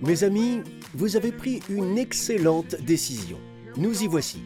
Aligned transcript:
Mes 0.00 0.22
amis, 0.22 0.60
vous 0.94 1.16
avez 1.16 1.32
pris 1.32 1.60
une 1.68 1.98
excellente 1.98 2.76
décision. 2.82 3.36
Nous 3.76 4.04
y 4.04 4.06
voici. 4.06 4.38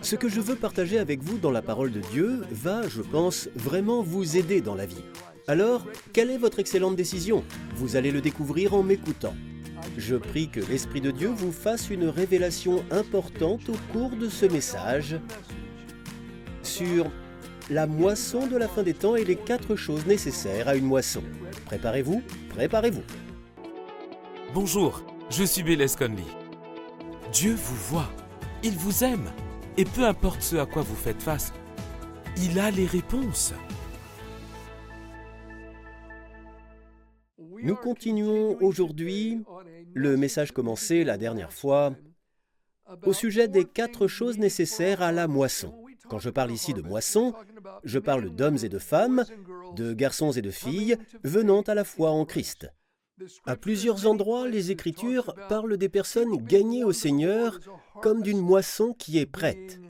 Ce 0.00 0.16
que 0.16 0.26
je 0.26 0.40
veux 0.40 0.54
partager 0.54 0.98
avec 0.98 1.22
vous 1.22 1.36
dans 1.36 1.50
la 1.50 1.60
parole 1.60 1.92
de 1.92 2.00
Dieu 2.00 2.40
va, 2.50 2.88
je 2.88 3.02
pense, 3.02 3.50
vraiment 3.56 4.02
vous 4.02 4.38
aider 4.38 4.62
dans 4.62 4.74
la 4.74 4.86
vie. 4.86 5.04
Alors, 5.48 5.84
quelle 6.14 6.30
est 6.30 6.38
votre 6.38 6.60
excellente 6.60 6.96
décision? 6.96 7.44
Vous 7.74 7.96
allez 7.96 8.10
le 8.10 8.22
découvrir 8.22 8.72
en 8.72 8.82
m'écoutant. 8.82 9.34
Je 9.98 10.16
prie 10.16 10.48
que 10.48 10.60
l'Esprit 10.60 11.02
de 11.02 11.10
Dieu 11.10 11.28
vous 11.28 11.52
fasse 11.52 11.90
une 11.90 12.08
révélation 12.08 12.82
importante 12.90 13.68
au 13.68 13.76
cours 13.92 14.16
de 14.16 14.30
ce 14.30 14.46
message 14.46 15.16
sur 16.62 17.10
la 17.68 17.86
moisson 17.86 18.46
de 18.46 18.56
la 18.56 18.66
fin 18.66 18.82
des 18.82 18.94
temps 18.94 19.14
et 19.14 19.26
les 19.26 19.36
quatre 19.36 19.76
choses 19.76 20.06
nécessaires 20.06 20.68
à 20.68 20.74
une 20.74 20.86
moisson. 20.86 21.22
Préparez-vous, 21.66 22.22
préparez-vous. 22.48 23.02
Bonjour, 24.58 25.02
je 25.28 25.44
suis 25.44 25.62
Bélez 25.62 25.84
Conley. 25.98 26.24
Dieu 27.30 27.52
vous 27.52 27.76
voit, 27.90 28.10
il 28.62 28.72
vous 28.72 29.04
aime, 29.04 29.30
et 29.76 29.84
peu 29.84 30.06
importe 30.06 30.40
ce 30.40 30.56
à 30.56 30.64
quoi 30.64 30.80
vous 30.80 30.94
faites 30.94 31.22
face, 31.22 31.52
il 32.38 32.58
a 32.58 32.70
les 32.70 32.86
réponses. 32.86 33.52
Nous 37.38 37.76
continuons 37.76 38.56
aujourd'hui 38.62 39.42
le 39.92 40.16
message 40.16 40.52
commencé 40.52 41.04
la 41.04 41.18
dernière 41.18 41.52
fois 41.52 41.92
au 43.02 43.12
sujet 43.12 43.48
des 43.48 43.66
quatre 43.66 44.06
choses 44.06 44.38
nécessaires 44.38 45.02
à 45.02 45.12
la 45.12 45.28
moisson. 45.28 45.74
Quand 46.08 46.18
je 46.18 46.30
parle 46.30 46.50
ici 46.50 46.72
de 46.72 46.80
moisson, 46.80 47.34
je 47.84 47.98
parle 47.98 48.34
d'hommes 48.34 48.58
et 48.62 48.70
de 48.70 48.78
femmes, 48.78 49.26
de 49.74 49.92
garçons 49.92 50.32
et 50.32 50.40
de 50.40 50.50
filles, 50.50 50.96
venant 51.24 51.60
à 51.60 51.74
la 51.74 51.84
foi 51.84 52.10
en 52.10 52.24
Christ. 52.24 52.70
À 53.46 53.56
plusieurs 53.56 54.06
endroits, 54.06 54.48
les 54.48 54.70
Écritures 54.70 55.34
parlent 55.48 55.76
des 55.76 55.88
personnes 55.88 56.36
gagnées 56.36 56.84
au 56.84 56.92
Seigneur 56.92 57.60
comme 58.02 58.22
d'une 58.22 58.40
moisson 58.40 58.92
qui 58.92 59.18
est 59.18 59.26
prête. 59.26 59.80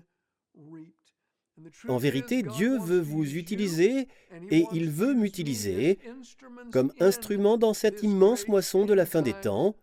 En 1.89 1.97
vérité, 1.97 2.43
Dieu 2.43 2.79
veut 2.79 3.01
vous 3.01 3.37
utiliser 3.37 4.09
et 4.51 4.67
il 4.73 4.91
veut 4.91 5.15
m'utiliser 5.15 5.99
comme 6.71 6.93
instrument 7.01 7.57
dans 7.57 7.75
cette 7.75 8.03
immense 8.03 8.47
moisson 8.47 8.85
de 8.85 8.95
la 8.95 9.07
fin 9.07 9.23
des 9.23 9.33
temps 9.33 9.75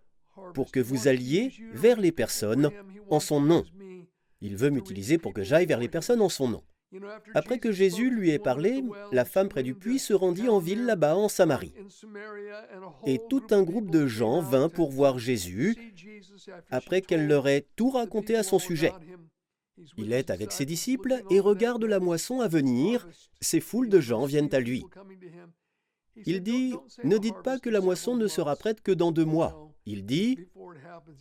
pour 0.53 0.71
que 0.71 0.79
vous 0.79 1.07
alliez 1.07 1.51
vers 1.73 1.99
les 1.99 2.11
personnes 2.11 2.69
en 3.09 3.19
son 3.19 3.41
nom. 3.41 3.65
Il 4.41 4.55
veut 4.55 4.69
m'utiliser 4.69 5.17
pour 5.17 5.33
que 5.33 5.43
j'aille 5.43 5.65
vers 5.65 5.79
les 5.79 5.89
personnes 5.89 6.21
en 6.21 6.29
son 6.29 6.47
nom. 6.47 6.63
Après 7.33 7.59
que 7.59 7.71
Jésus 7.71 8.09
lui 8.09 8.31
ait 8.31 8.39
parlé, 8.39 8.83
la 9.11 9.25
femme 9.25 9.49
près 9.49 9.63
du 9.63 9.73
puits 9.73 9.99
se 9.99 10.13
rendit 10.13 10.49
en 10.49 10.59
ville 10.59 10.85
là-bas 10.85 11.15
en 11.15 11.29
Samarie. 11.29 11.73
Et 13.05 13.19
tout 13.29 13.43
un 13.51 13.63
groupe 13.63 13.89
de 13.89 14.07
gens 14.07 14.41
vint 14.41 14.69
pour 14.69 14.91
voir 14.91 15.19
Jésus 15.19 15.93
après 16.69 17.01
qu'elle 17.01 17.27
leur 17.27 17.47
ait 17.47 17.65
tout 17.75 17.89
raconté 17.89 18.35
à 18.35 18.43
son 18.43 18.59
sujet. 18.59 18.93
Il 19.97 20.13
est 20.13 20.29
avec 20.29 20.51
ses 20.51 20.65
disciples 20.65 21.21
et 21.29 21.39
regarde 21.39 21.83
la 21.83 21.99
moisson 21.99 22.41
à 22.41 22.47
venir. 22.47 23.07
Ces 23.41 23.59
foules 23.59 23.89
de 23.89 23.99
gens 23.99 24.25
viennent 24.25 24.53
à 24.53 24.59
lui. 24.59 24.85
Il 26.25 26.43
dit, 26.43 26.75
ne 27.03 27.17
dites 27.17 27.41
pas 27.43 27.59
que 27.59 27.69
la 27.69 27.81
moisson 27.81 28.15
ne 28.15 28.27
sera 28.27 28.55
prête 28.55 28.81
que 28.81 28.91
dans 28.91 29.11
deux 29.11 29.25
mois. 29.25 29.71
Il 29.85 30.05
dit, 30.05 30.37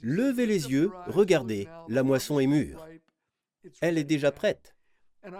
levez 0.02 0.46
les 0.46 0.70
yeux, 0.70 0.90
regardez, 1.06 1.66
la 1.88 2.02
moisson 2.02 2.38
est 2.38 2.46
mûre. 2.46 2.86
Elle 3.80 3.98
est 3.98 4.04
déjà 4.04 4.30
prête. 4.32 4.74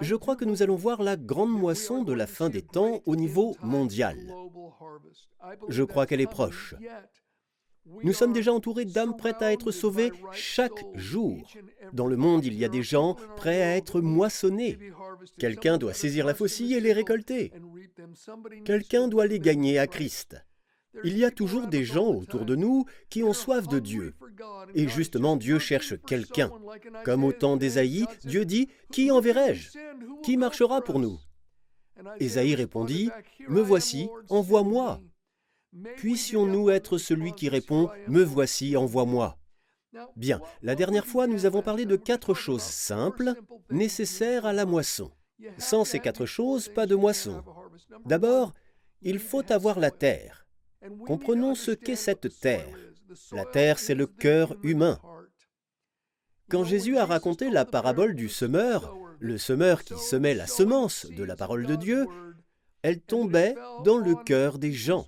Je 0.01 0.15
crois 0.15 0.37
que 0.37 0.45
nous 0.45 0.63
allons 0.63 0.77
voir 0.77 1.03
la 1.03 1.17
grande 1.17 1.51
moisson 1.51 2.03
de 2.03 2.13
la 2.13 2.27
fin 2.27 2.51
des 2.51 2.63
temps 2.63 3.01
au 3.07 3.17
niveau 3.17 3.57
mondial. 3.63 4.35
Je 5.69 5.83
crois 5.83 6.07
qu'elle 6.07 6.21
est 6.21 6.27
proche. 6.27 6.75
Nous 8.05 8.13
sommes 8.13 8.33
déjà 8.33 8.53
entourés 8.53 8.85
d'âmes 8.85 9.17
prêtes 9.17 9.43
à 9.43 9.53
être 9.53 9.73
sauvées 9.73 10.13
chaque 10.31 10.85
jour. 10.95 11.37
Dans 11.93 12.07
le 12.07 12.17
monde, 12.17 12.45
il 12.45 12.55
y 12.55 12.65
a 12.65 12.69
des 12.69 12.83
gens 12.83 13.17
prêts 13.37 13.63
à 13.63 13.77
être 13.77 14.01
moissonnés. 14.01 14.79
Quelqu'un 15.39 15.79
doit 15.79 15.95
saisir 15.95 16.25
la 16.25 16.35
faucille 16.35 16.75
et 16.75 16.81
les 16.81 16.93
récolter. 16.93 17.53
Quelqu'un 18.65 19.09
doit 19.09 19.27
les 19.27 19.41
gagner 19.41 19.79
à 19.79 19.89
Christ. 19.89 20.37
Il 21.05 21.17
y 21.17 21.25
a 21.25 21.31
toujours 21.31 21.67
des 21.67 21.85
gens 21.85 22.09
autour 22.09 22.45
de 22.45 22.55
nous 22.55 22.85
qui 23.09 23.23
ont 23.23 23.33
soif 23.33 23.67
de 23.67 23.79
Dieu. 23.79 24.15
Et 24.75 24.89
justement, 24.89 25.37
Dieu 25.37 25.59
cherche 25.59 26.01
quelqu'un. 26.07 26.51
Comme 27.05 27.25
au 27.25 27.33
temps 27.33 27.57
d'Ésaïe, 27.57 28.07
Dieu 28.25 28.45
dit, 28.45 28.69
Qui 28.93 29.11
enverrai-je? 29.11 29.71
Qui 30.23 30.37
marchera 30.37 30.83
pour 30.83 30.99
nous? 30.99 31.19
Ésaïe 32.21 32.55
répondit, 32.55 33.11
Me 33.49 33.61
voici, 33.61 34.09
envoie-moi. 34.29 35.01
Puissions-nous 35.97 36.71
être 36.71 36.99
celui 36.99 37.33
qui 37.33 37.49
répond, 37.49 37.89
Me 38.09 38.23
voici, 38.23 38.77
envoie-moi 38.77 39.39
Bien, 40.17 40.41
la 40.63 40.75
dernière 40.75 41.07
fois, 41.07 41.27
nous 41.27 41.45
avons 41.47 41.63
parlé 41.63 41.85
de 41.85 41.97
quatre 41.97 42.35
choses 42.35 42.63
simples, 42.63 43.35
nécessaires 43.71 44.47
à 44.47 44.53
la 44.53 44.67
moisson. 44.67 45.11
Sans 45.59 45.85
ces 45.85 46.01
quatre 46.01 46.27
choses, 46.27 46.69
pas 46.69 46.87
de 46.87 46.95
moisson. 46.95 47.43
D'abord, 48.07 48.53
il 49.03 49.19
faut 49.19 49.51
avoir 49.53 49.79
la 49.79 49.91
terre. 49.91 50.42
Comprenons 51.07 51.55
ce 51.55 51.71
qu'est 51.71 51.97
cette 51.97 52.39
terre. 52.41 52.69
La 53.33 53.45
terre, 53.45 53.79
c'est 53.79 53.95
le 53.95 54.07
cœur 54.07 54.57
humain. 54.63 54.99
Quand 56.49 56.65
Jésus 56.65 56.99
a 56.99 57.07
raconté 57.07 57.51
la 57.51 57.65
parabole 57.65 58.15
du 58.15 58.29
semeur, 58.29 58.97
le 59.21 59.39
semeur 59.39 59.85
qui 59.85 59.97
semait 59.97 60.35
la 60.35 60.47
semence 60.47 61.07
de 61.07 61.25
la 61.25 61.37
parole 61.37 61.67
de 61.67 61.77
Dieu, 61.77 62.07
elle 62.83 63.01
tombait 63.01 63.55
dans 63.85 63.99
le 63.99 64.15
cœur 64.15 64.59
des 64.59 64.73
gens. 64.73 65.07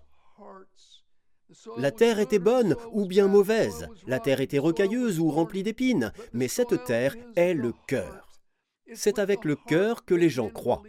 La 1.76 1.90
terre 1.90 2.18
était 2.18 2.38
bonne 2.38 2.76
ou 2.92 3.06
bien 3.06 3.28
mauvaise, 3.28 3.88
la 4.06 4.20
terre 4.20 4.40
était 4.40 4.58
rocailleuse 4.58 5.18
ou 5.18 5.30
remplie 5.30 5.62
d'épines, 5.62 6.12
mais 6.32 6.48
cette 6.48 6.84
terre 6.84 7.16
est 7.36 7.54
le 7.54 7.72
cœur. 7.86 8.28
C'est 8.94 9.18
avec 9.18 9.44
le 9.44 9.56
cœur 9.56 10.04
que 10.04 10.14
les 10.14 10.30
gens 10.30 10.50
croient. 10.50 10.82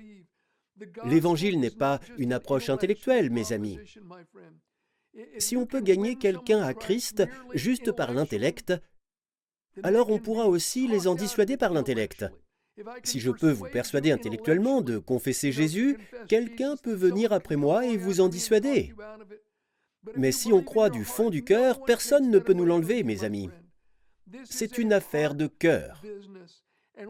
L'évangile 1.06 1.60
n'est 1.60 1.72
pas 1.72 2.00
une 2.18 2.34
approche 2.34 2.70
intellectuelle, 2.70 3.30
mes 3.30 3.54
amis. 3.54 3.80
Si 5.38 5.56
on 5.58 5.66
peut 5.66 5.82
gagner 5.82 6.16
quelqu'un 6.16 6.62
à 6.62 6.74
Christ 6.74 7.24
juste 7.54 7.92
par 7.92 8.14
l'intellect, 8.14 8.74
alors 9.84 10.10
on 10.10 10.20
pourra 10.20 10.48
aussi 10.48 10.88
les 10.88 11.08
en 11.08 11.16
dissuader 11.16 11.58
par 11.58 11.74
l'intellect. 11.74 12.26
Si 13.04 13.20
je 13.20 13.32
peux 13.32 13.52
vous 13.52 13.70
persuader 13.72 14.12
intellectuellement 14.12 14.82
de 14.82 14.98
confesser 14.98 15.52
Jésus, 15.52 15.98
quelqu'un 16.28 16.76
peut 16.76 16.94
venir 16.94 17.32
après 17.32 17.56
moi 17.56 17.86
et 17.86 17.96
vous 17.96 18.20
en 18.20 18.28
dissuader. 18.28 18.94
Mais 20.16 20.32
si 20.32 20.52
on 20.52 20.62
croit 20.62 20.90
du 20.90 21.04
fond 21.04 21.30
du 21.30 21.44
cœur, 21.44 21.84
personne 21.84 22.30
ne 22.30 22.40
peut 22.40 22.54
nous 22.54 22.66
l'enlever, 22.66 23.04
mes 23.04 23.24
amis. 23.24 23.50
C'est 24.44 24.78
une 24.78 24.94
affaire 24.94 25.36
de 25.36 25.48
cœur. 25.48 26.02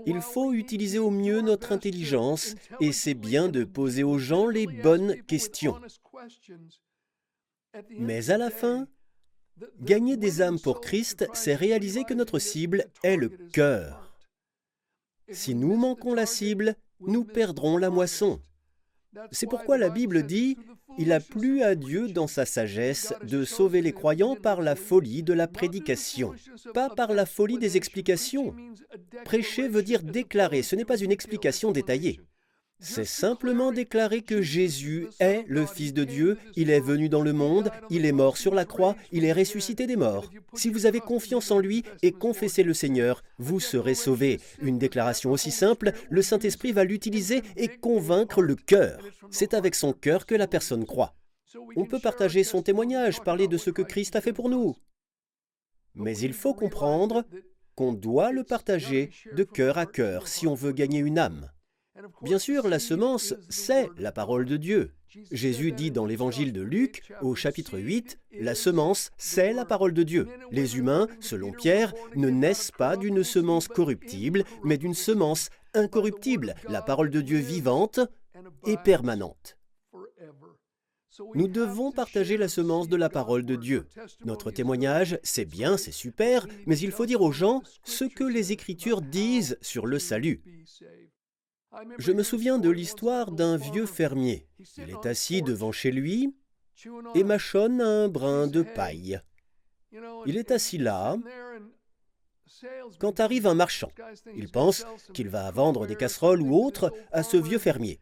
Il 0.05 0.21
faut 0.21 0.53
utiliser 0.53 0.99
au 0.99 1.11
mieux 1.11 1.41
notre 1.41 1.71
intelligence 1.71 2.55
et 2.79 2.91
c'est 2.91 3.13
bien 3.13 3.49
de 3.49 3.63
poser 3.63 4.03
aux 4.03 4.17
gens 4.17 4.47
les 4.47 4.67
bonnes 4.67 5.21
questions. 5.23 5.79
Mais 7.97 8.29
à 8.29 8.37
la 8.37 8.49
fin, 8.49 8.87
gagner 9.81 10.17
des 10.17 10.41
âmes 10.41 10.59
pour 10.59 10.81
Christ, 10.81 11.27
c'est 11.33 11.55
réaliser 11.55 12.03
que 12.03 12.13
notre 12.13 12.39
cible 12.39 12.85
est 13.03 13.17
le 13.17 13.29
cœur. 13.29 14.17
Si 15.29 15.55
nous 15.55 15.75
manquons 15.75 16.13
la 16.13 16.25
cible, 16.25 16.75
nous 16.99 17.23
perdrons 17.23 17.77
la 17.77 17.89
moisson. 17.89 18.39
C'est 19.31 19.47
pourquoi 19.47 19.77
la 19.77 19.89
Bible 19.89 20.23
dit 20.23 20.57
Il 20.97 21.11
a 21.11 21.19
plu 21.19 21.63
à 21.63 21.75
Dieu 21.75 22.09
dans 22.09 22.27
sa 22.27 22.45
sagesse 22.45 23.13
de 23.23 23.45
sauver 23.45 23.81
les 23.81 23.93
croyants 23.93 24.35
par 24.35 24.61
la 24.61 24.75
folie 24.75 25.23
de 25.23 25.33
la 25.33 25.47
prédication, 25.47 26.33
pas 26.73 26.89
par 26.89 27.13
la 27.13 27.25
folie 27.25 27.57
des 27.57 27.77
explications. 27.77 28.55
Prêcher 29.23 29.67
veut 29.67 29.83
dire 29.83 30.03
déclarer, 30.03 30.63
ce 30.63 30.75
n'est 30.75 30.85
pas 30.85 30.99
une 30.99 31.11
explication 31.11 31.71
détaillée. 31.71 32.19
C'est 32.79 33.05
simplement 33.05 33.71
déclarer 33.71 34.21
que 34.21 34.41
Jésus 34.41 35.07
est 35.19 35.45
le 35.47 35.65
Fils 35.65 35.93
de 35.93 36.03
Dieu, 36.03 36.37
il 36.55 36.69
est 36.69 36.81
venu 36.81 37.07
dans 37.07 37.21
le 37.21 37.31
monde, 37.31 37.71
il 37.89 38.05
est 38.05 38.11
mort 38.11 38.37
sur 38.37 38.53
la 38.53 38.65
croix, 38.65 38.95
il 39.11 39.23
est 39.23 39.33
ressuscité 39.33 39.87
des 39.87 39.95
morts. 39.95 40.29
Si 40.53 40.69
vous 40.69 40.85
avez 40.85 40.99
confiance 40.99 41.51
en 41.51 41.59
lui 41.59 41.83
et 42.01 42.11
confessez 42.11 42.63
le 42.63 42.73
Seigneur, 42.73 43.23
vous 43.39 43.61
serez 43.61 43.95
sauvés. 43.95 44.39
Une 44.61 44.77
déclaration 44.77 45.31
aussi 45.31 45.51
simple, 45.51 45.93
le 46.09 46.21
Saint-Esprit 46.21 46.73
va 46.73 46.83
l'utiliser 46.83 47.41
et 47.55 47.69
convaincre 47.69 48.41
le 48.41 48.55
cœur. 48.55 48.99
C'est 49.31 49.53
avec 49.53 49.73
son 49.73 49.93
cœur 49.93 50.25
que 50.25 50.35
la 50.35 50.47
personne 50.47 50.85
croit. 50.85 51.15
On 51.77 51.85
peut 51.85 51.99
partager 51.99 52.43
son 52.43 52.61
témoignage, 52.61 53.21
parler 53.21 53.47
de 53.47 53.57
ce 53.57 53.69
que 53.69 53.81
Christ 53.81 54.17
a 54.17 54.21
fait 54.21 54.33
pour 54.33 54.49
nous. 54.49 54.75
Mais 55.93 56.17
il 56.17 56.33
faut 56.33 56.53
comprendre 56.53 57.23
qu'on 57.75 57.93
doit 57.93 58.31
le 58.31 58.43
partager 58.43 59.11
de 59.33 59.43
cœur 59.43 59.77
à 59.77 59.85
cœur 59.85 60.27
si 60.27 60.45
on 60.45 60.55
veut 60.55 60.73
gagner 60.73 60.99
une 60.99 61.17
âme. 61.17 61.49
Bien 62.21 62.39
sûr, 62.39 62.67
la 62.67 62.79
semence, 62.79 63.33
c'est 63.49 63.89
la 63.97 64.11
parole 64.11 64.45
de 64.45 64.57
Dieu. 64.57 64.91
Jésus 65.31 65.71
dit 65.71 65.91
dans 65.91 66.05
l'évangile 66.05 66.51
de 66.51 66.61
Luc, 66.61 67.03
au 67.21 67.35
chapitre 67.35 67.79
8, 67.79 68.19
La 68.41 68.53
semence, 68.53 69.11
c'est 69.17 69.53
la 69.53 69.63
parole 69.63 69.93
de 69.93 70.03
Dieu. 70.03 70.27
Les 70.51 70.77
humains, 70.77 71.07
selon 71.21 71.51
Pierre, 71.51 71.93
ne 72.15 72.29
naissent 72.29 72.71
pas 72.71 72.97
d'une 72.97 73.23
semence 73.23 73.69
corruptible, 73.69 74.43
mais 74.63 74.77
d'une 74.77 74.93
semence 74.93 75.49
incorruptible, 75.73 76.55
la 76.67 76.81
parole 76.81 77.09
de 77.09 77.21
Dieu 77.21 77.37
vivante 77.37 77.99
et 78.65 78.77
permanente. 78.77 79.57
Nous 81.33 81.47
devons 81.47 81.93
partager 81.93 82.35
la 82.35 82.49
semence 82.49 82.89
de 82.89 82.97
la 82.97 83.09
parole 83.09 83.45
de 83.45 83.55
Dieu. 83.55 83.87
Notre 84.25 84.51
témoignage, 84.51 85.17
c'est 85.23 85.45
bien, 85.45 85.77
c'est 85.77 85.93
super, 85.93 86.45
mais 86.65 86.77
il 86.77 86.91
faut 86.91 87.05
dire 87.05 87.21
aux 87.21 87.31
gens 87.31 87.61
ce 87.85 88.03
que 88.03 88.25
les 88.25 88.51
Écritures 88.51 89.01
disent 89.01 89.57
sur 89.61 89.85
le 89.85 89.97
salut. 89.97 90.41
Je 91.97 92.11
me 92.11 92.23
souviens 92.23 92.59
de 92.59 92.69
l'histoire 92.69 93.31
d'un 93.31 93.57
vieux 93.57 93.85
fermier. 93.85 94.47
Il 94.77 94.89
est 94.89 95.05
assis 95.05 95.41
devant 95.41 95.71
chez 95.71 95.91
lui 95.91 96.35
et 97.13 97.23
mâchonne 97.23 97.81
un 97.81 98.07
brin 98.07 98.47
de 98.47 98.61
paille. 98.61 99.19
Il 100.25 100.37
est 100.37 100.51
assis 100.51 100.77
là 100.77 101.17
quand 102.99 103.19
arrive 103.19 103.47
un 103.47 103.55
marchand. 103.55 103.91
Il 104.35 104.49
pense 104.49 104.85
qu'il 105.13 105.29
va 105.29 105.51
vendre 105.51 105.87
des 105.87 105.95
casseroles 105.95 106.41
ou 106.41 106.55
autres 106.55 106.93
à 107.11 107.23
ce 107.23 107.37
vieux 107.37 107.59
fermier. 107.59 107.99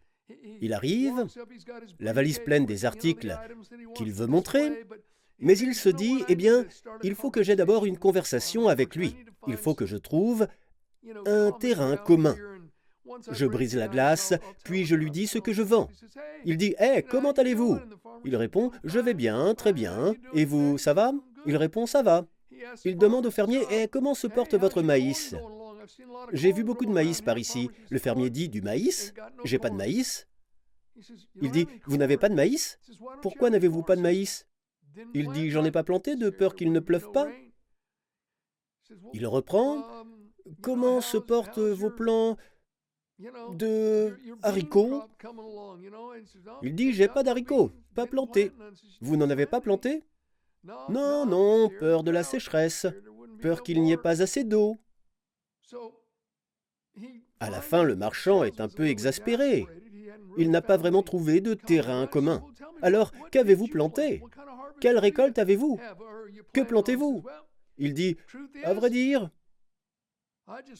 Il 0.61 0.73
arrive, 0.73 1.25
la 1.99 2.13
valise 2.13 2.39
pleine 2.39 2.65
des 2.65 2.85
articles 2.85 3.37
qu'il 3.95 4.13
veut 4.13 4.27
montrer, 4.27 4.85
mais 5.39 5.57
il 5.57 5.75
se 5.75 5.89
dit, 5.89 6.23
eh 6.29 6.35
bien, 6.35 6.65
il 7.03 7.15
faut 7.15 7.31
que 7.31 7.43
j'ai 7.43 7.55
d'abord 7.55 7.85
une 7.85 7.97
conversation 7.97 8.67
avec 8.67 8.95
lui. 8.95 9.15
Il 9.47 9.57
faut 9.57 9.75
que 9.75 9.85
je 9.85 9.97
trouve 9.97 10.47
un 11.25 11.51
terrain 11.51 11.97
commun. 11.97 12.35
Je 13.31 13.45
brise 13.45 13.75
la 13.75 13.87
glace, 13.87 14.33
puis 14.63 14.85
je 14.85 14.95
lui 14.95 15.11
dis 15.11 15.27
ce 15.27 15.37
que 15.37 15.53
je 15.53 15.61
vends. 15.61 15.89
Il 16.45 16.57
dit 16.57 16.75
Hé, 16.79 17.03
comment 17.03 17.31
allez-vous 17.31 17.79
Il 18.25 18.35
répond 18.35 18.71
Je 18.83 18.99
vais 18.99 19.13
bien, 19.13 19.53
très 19.55 19.73
bien. 19.73 20.15
Et 20.33 20.45
vous, 20.45 20.77
ça 20.77 20.93
va 20.93 21.11
Il 21.45 21.57
répond 21.57 21.85
Ça 21.85 22.01
va. 22.01 22.25
Il 22.85 22.97
demande 22.97 23.25
au 23.25 23.31
fermier 23.31 23.61
Hé, 23.69 23.87
comment 23.87 24.13
se 24.13 24.27
porte 24.27 24.53
votre 24.55 24.81
maïs 24.81 25.35
J'ai 26.31 26.51
vu 26.51 26.63
beaucoup 26.63 26.85
de 26.85 26.91
maïs 26.91 27.21
par 27.21 27.37
ici. 27.37 27.69
Le 27.89 27.99
fermier 27.99 28.29
dit 28.29 28.49
Du 28.49 28.61
maïs 28.61 29.13
J'ai 29.43 29.59
pas 29.59 29.69
de 29.69 29.75
maïs. 29.75 30.27
Il 31.41 31.51
dit 31.51 31.67
Vous 31.85 31.97
n'avez 31.97 32.17
pas 32.17 32.29
de 32.29 32.35
maïs 32.35 32.79
Pourquoi 33.21 33.49
n'avez-vous 33.49 33.83
pas 33.83 33.95
de 33.95 34.01
maïs 34.01 34.47
Il 35.13 35.29
dit 35.31 35.49
J'en 35.49 35.65
ai 35.65 35.71
pas 35.71 35.83
planté 35.83 36.15
de 36.15 36.29
peur 36.29 36.55
qu'il 36.55 36.71
ne 36.71 36.79
pleuve 36.79 37.11
pas. 37.11 37.27
Il 39.13 39.27
reprend 39.27 39.83
Comment 40.61 40.99
se 40.99 41.17
portent 41.17 41.59
vos 41.59 41.89
plants 41.89 42.37
de 43.53 44.17
haricots. 44.41 45.03
Il 46.61 46.75
dit, 46.75 46.93
j'ai 46.93 47.07
pas 47.07 47.23
d'haricots, 47.23 47.71
pas 47.95 48.05
plantés. 48.05 48.51
Vous 49.01 49.17
n'en 49.17 49.29
avez 49.29 49.45
pas 49.45 49.61
planté? 49.61 50.03
Non, 50.89 51.25
non, 51.25 51.69
peur 51.79 52.03
de 52.03 52.11
la 52.11 52.23
sécheresse, 52.23 52.87
peur 53.41 53.63
qu'il 53.63 53.81
n'y 53.81 53.91
ait 53.91 53.97
pas 53.97 54.21
assez 54.21 54.43
d'eau. 54.43 54.77
À 57.39 57.49
la 57.49 57.61
fin, 57.61 57.83
le 57.83 57.95
marchand 57.95 58.43
est 58.43 58.61
un 58.61 58.69
peu 58.69 58.87
exaspéré. 58.87 59.65
Il 60.37 60.51
n'a 60.51 60.61
pas 60.61 60.77
vraiment 60.77 61.03
trouvé 61.03 61.41
de 61.41 61.53
terrain 61.53 62.07
commun. 62.07 62.43
Alors, 62.81 63.11
qu'avez-vous 63.31 63.67
planté? 63.67 64.23
Quelle 64.79 64.97
récolte 64.97 65.37
avez-vous? 65.39 65.79
Que 66.53 66.61
plantez-vous? 66.61 67.23
Il 67.77 67.93
dit, 67.93 68.17
à 68.63 68.73
vrai 68.73 68.89
dire, 68.89 69.29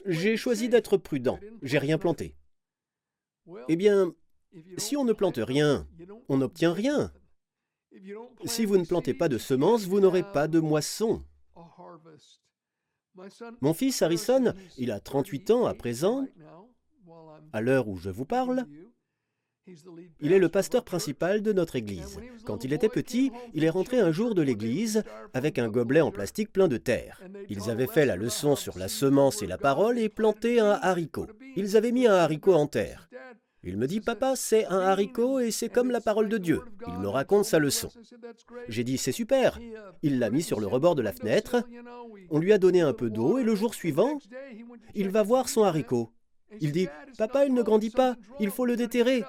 j'ai 0.06 0.38
choisi 0.38 0.69
d'être 0.69 0.98
prudent, 0.98 1.39
j'ai 1.62 1.77
rien 1.80 1.98
planté. 1.98 2.36
Eh 3.68 3.75
bien, 3.75 4.13
si 4.77 4.95
on 4.95 5.04
ne 5.04 5.13
plante 5.13 5.38
rien, 5.38 5.88
on 6.30 6.38
n'obtient 6.38 6.74
rien. 6.74 7.12
Si 8.45 8.65
vous 8.65 8.77
ne 8.77 8.86
plantez 8.86 9.13
pas 9.13 9.30
de 9.30 9.38
semences, 9.38 9.86
vous 9.86 10.00
n'aurez 10.00 10.24
pas 10.24 10.48
de 10.48 10.60
moisson. 10.60 11.24
Mon 13.62 13.74
fils 13.74 14.01
Harrison, 14.01 14.54
il 14.77 14.92
a 14.92 15.00
38 15.00 15.51
ans 15.51 15.65
à 15.65 15.74
présent, 15.74 16.25
à 17.51 17.62
l'heure 17.62 17.88
où 17.88 17.98
je 17.98 18.10
vous 18.10 18.25
parle, 18.25 18.65
il 20.19 20.33
est 20.33 20.39
le 20.39 20.50
pasteur 20.50 20.83
principal 20.83 21.42
de 21.42 21.54
notre 21.54 21.75
église. 21.75 22.19
Quand 22.45 22.63
il 22.63 22.74
était 22.74 22.89
petit, 22.89 23.31
il 23.54 23.63
est 23.63 23.69
rentré 23.69 24.00
un 24.00 24.12
jour 24.12 24.36
de 24.36 24.42
l'église 24.42 25.04
avec 25.33 25.57
un 25.57 25.69
gobelet 25.69 26.01
en 26.01 26.12
plastique 26.12 26.51
plein 26.51 26.68
de 26.68 26.77
terre. 26.77 27.21
Ils 27.50 27.69
avaient 27.69 27.88
fait 27.88 28.06
la 28.06 28.18
leçon 28.18 28.56
sur 28.56 28.77
la 28.77 28.88
semence 28.88 29.42
et 29.42 29.48
la 29.48 29.57
parole 29.57 30.00
et 30.00 30.10
planté 30.10 30.60
un 30.60 30.80
haricot. 30.81 31.27
Ils 31.56 31.77
avaient 31.77 31.92
mis 31.92 32.07
un 32.07 32.15
haricot 32.15 32.54
en 32.54 32.68
terre. 32.68 33.10
Il 33.65 33.77
me 33.77 33.88
dit, 33.88 34.01
papa, 34.01 34.36
c'est 34.36 34.65
un 34.65 34.80
haricot 34.80 35.39
et 35.39 35.51
c'est 35.51 35.69
comme 35.69 35.92
la 35.92 36.01
parole 36.01 36.27
de 36.27 36.38
Dieu. 36.38 36.60
Il 36.88 37.00
me 37.00 37.07
raconte 37.07 37.45
sa 37.45 37.60
leçon. 37.60 37.89
J'ai 38.68 38.83
dit, 38.83 38.98
c'est 38.98 39.13
super. 39.13 39.57
Il 40.01 40.19
l'a 40.19 40.30
mis 40.30 40.44
sur 40.44 40.60
le 40.60 40.68
rebord 40.68 40.95
de 40.95 41.01
la 41.01 41.13
fenêtre. 41.13 41.65
On 42.30 42.39
lui 42.39 42.51
a 42.51 42.57
donné 42.57 42.81
un 42.81 42.94
peu 42.94 43.10
d'eau 43.10 43.38
et 43.38 43.44
le 43.44 43.56
jour 43.56 43.74
suivant, 43.74 44.19
il 44.94 45.10
va 45.10 45.24
voir 45.24 45.48
son 45.48 45.63
haricot. 45.63 46.12
Il 46.62 46.72
dit 46.72 46.88
Papa, 47.18 47.46
il 47.46 47.54
ne 47.54 47.62
grandit 47.62 47.90
pas, 47.90 48.16
il 48.40 48.52
faut 48.52 48.66
le 48.66 48.76
déterrer. 48.76 49.24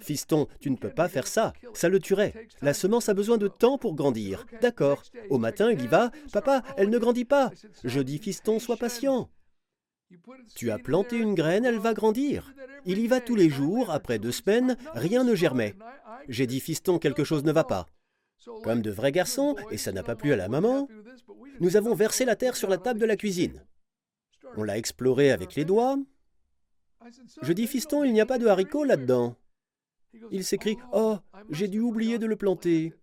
Fiston, 0.00 0.46
tu 0.60 0.70
ne 0.70 0.76
peux 0.76 0.90
pas 0.90 1.08
faire 1.08 1.26
ça, 1.26 1.52
ça 1.72 1.88
le 1.88 2.00
tuerait. 2.00 2.48
La 2.62 2.74
semence 2.74 3.08
a 3.08 3.14
besoin 3.14 3.38
de 3.38 3.48
temps 3.48 3.78
pour 3.78 3.94
grandir. 3.94 4.46
D'accord. 4.60 5.02
Au 5.30 5.38
matin, 5.38 5.70
il 5.70 5.82
y 5.82 5.86
va 5.86 6.10
Papa, 6.32 6.62
elle 6.76 6.90
ne 6.90 6.98
grandit 6.98 7.24
pas. 7.24 7.50
Je 7.82 8.00
dis 8.00 8.18
Fiston, 8.18 8.58
sois 8.58 8.76
patient. 8.76 9.30
Tu 10.54 10.70
as 10.70 10.78
planté 10.78 11.16
une 11.16 11.34
graine, 11.34 11.64
elle 11.64 11.78
va 11.78 11.94
grandir. 11.94 12.54
Il 12.84 12.98
y 12.98 13.06
va 13.06 13.20
tous 13.20 13.36
les 13.36 13.48
jours, 13.48 13.90
après 13.90 14.18
deux 14.18 14.32
semaines, 14.32 14.76
rien 14.94 15.24
ne 15.24 15.34
germait. 15.34 15.74
J'ai 16.28 16.46
dit 16.46 16.60
Fiston, 16.60 16.98
quelque 16.98 17.24
chose 17.24 17.44
ne 17.44 17.52
va 17.52 17.64
pas. 17.64 17.86
Comme 18.62 18.82
de 18.82 18.90
vrais 18.90 19.12
garçons, 19.12 19.56
et 19.70 19.78
ça 19.78 19.92
n'a 19.92 20.02
pas 20.02 20.16
plu 20.16 20.32
à 20.32 20.36
la 20.36 20.48
maman, 20.48 20.88
nous 21.60 21.76
avons 21.76 21.94
versé 21.94 22.24
la 22.24 22.36
terre 22.36 22.56
sur 22.56 22.68
la 22.68 22.78
table 22.78 23.00
de 23.00 23.06
la 23.06 23.16
cuisine. 23.16 23.64
On 24.56 24.62
l'a 24.62 24.78
explorée 24.78 25.30
avec 25.30 25.54
les 25.54 25.64
doigts, 25.64 25.96
je 27.42 27.52
dis, 27.52 27.66
fiston, 27.66 28.04
il 28.04 28.12
n'y 28.12 28.20
a 28.20 28.26
pas 28.26 28.38
de 28.38 28.46
haricots 28.46 28.84
là-dedans. 28.84 29.36
Il 30.30 30.44
s'écrie, 30.44 30.76
oh, 30.92 31.18
j'ai 31.50 31.68
dû 31.68 31.80
oublier 31.80 32.18
de 32.18 32.26
le 32.26 32.36
planter. 32.36 32.94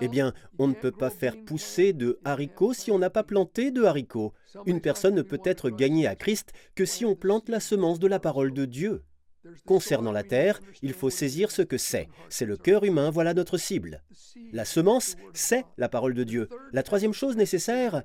Eh 0.00 0.08
bien, 0.08 0.34
on 0.58 0.68
ne 0.68 0.74
peut 0.74 0.92
pas 0.92 1.10
faire 1.10 1.36
pousser 1.44 1.92
de 1.92 2.18
haricots 2.24 2.72
si 2.72 2.90
on 2.90 2.98
n'a 2.98 3.10
pas 3.10 3.22
planté 3.22 3.70
de 3.70 3.84
haricots. 3.84 4.32
Une 4.66 4.80
personne 4.80 5.14
ne 5.14 5.22
peut 5.22 5.40
être 5.44 5.70
gagnée 5.70 6.06
à 6.06 6.16
Christ 6.16 6.52
que 6.74 6.84
si 6.84 7.04
on 7.04 7.14
plante 7.14 7.48
la 7.48 7.60
semence 7.60 7.98
de 7.98 8.08
la 8.08 8.18
parole 8.18 8.52
de 8.52 8.64
Dieu. 8.64 9.04
Concernant 9.66 10.12
la 10.12 10.22
terre, 10.22 10.60
il 10.82 10.92
faut 10.92 11.08
saisir 11.08 11.50
ce 11.50 11.62
que 11.62 11.78
c'est. 11.78 12.08
C'est 12.28 12.44
le 12.44 12.56
cœur 12.56 12.84
humain, 12.84 13.10
voilà 13.10 13.32
notre 13.32 13.56
cible. 13.56 14.02
La 14.52 14.64
semence, 14.64 15.16
c'est 15.32 15.64
la 15.78 15.88
parole 15.88 16.14
de 16.14 16.24
Dieu. 16.24 16.48
La 16.72 16.82
troisième 16.82 17.14
chose 17.14 17.36
nécessaire 17.36 18.02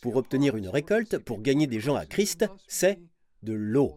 pour 0.00 0.16
obtenir 0.16 0.56
une 0.56 0.68
récolte, 0.68 1.18
pour 1.18 1.42
gagner 1.42 1.66
des 1.66 1.80
gens 1.80 1.96
à 1.96 2.06
Christ, 2.06 2.46
c'est 2.66 2.98
de 3.42 3.52
l'eau. 3.52 3.96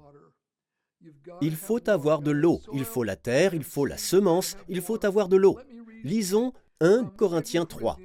Il 1.42 1.56
faut 1.56 1.90
avoir 1.90 2.22
de 2.22 2.32
l'eau, 2.32 2.62
il 2.74 2.86
faut 2.86 3.04
la 3.04 3.16
terre, 3.16 3.54
il 3.54 3.64
faut 3.64 3.86
la 3.86 3.98
semence, 3.98 4.58
il 4.68 4.82
faut 4.82 5.04
avoir 5.06 5.28
de 5.30 5.38
l'eau. 5.38 5.60
Lisons 6.04 6.54
1 6.82 7.14
Corinthiens 7.18 7.66
3, 7.66 7.98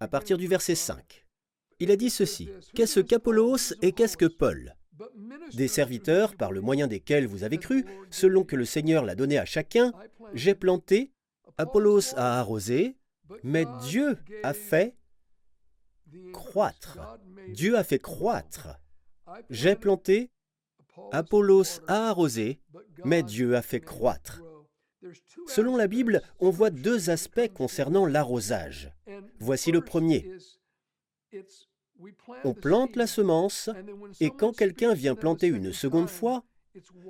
à 0.00 0.08
partir 0.08 0.38
du 0.38 0.46
verset 0.46 0.74
5. 0.74 1.26
Il 1.78 1.90
a 1.90 1.96
dit 1.96 2.10
ceci, 2.10 2.48
Qu'est-ce 2.74 3.00
qu'Apollos 3.00 3.74
et 3.82 3.92
qu'est-ce 3.92 4.16
que 4.16 4.26
Paul? 4.26 4.76
Des 5.54 5.68
serviteurs 5.68 6.36
par 6.36 6.52
le 6.52 6.60
moyen 6.60 6.86
desquels 6.86 7.26
vous 7.26 7.44
avez 7.44 7.58
cru, 7.58 7.84
selon 8.10 8.44
que 8.44 8.56
le 8.56 8.64
Seigneur 8.64 9.04
l'a 9.04 9.14
donné 9.14 9.38
à 9.38 9.44
chacun, 9.44 9.92
j'ai 10.32 10.54
planté, 10.54 11.12
Apollos 11.58 12.14
a 12.16 12.38
arrosé, 12.38 12.96
mais 13.42 13.66
Dieu 13.82 14.16
a 14.42 14.54
fait 14.54 14.94
croître. 16.32 16.98
Dieu 17.48 17.76
a 17.76 17.84
fait 17.84 17.98
croître. 17.98 18.68
J'ai 19.50 19.76
planté, 19.76 20.30
Apollos 21.10 21.80
a 21.86 22.08
arrosé, 22.08 22.60
mais 23.04 23.22
Dieu 23.22 23.56
a 23.56 23.62
fait 23.62 23.80
croître. 23.80 24.42
Selon 25.46 25.76
la 25.76 25.88
Bible, 25.88 26.22
on 26.38 26.50
voit 26.50 26.70
deux 26.70 27.10
aspects 27.10 27.52
concernant 27.52 28.06
l'arrosage. 28.06 28.92
Voici 29.38 29.72
le 29.72 29.80
premier. 29.80 30.30
On 32.44 32.54
plante 32.54 32.96
la 32.96 33.06
semence, 33.06 33.70
et 34.20 34.30
quand 34.30 34.52
quelqu'un 34.52 34.94
vient 34.94 35.14
planter 35.14 35.48
une 35.48 35.72
seconde 35.72 36.08
fois, 36.08 36.44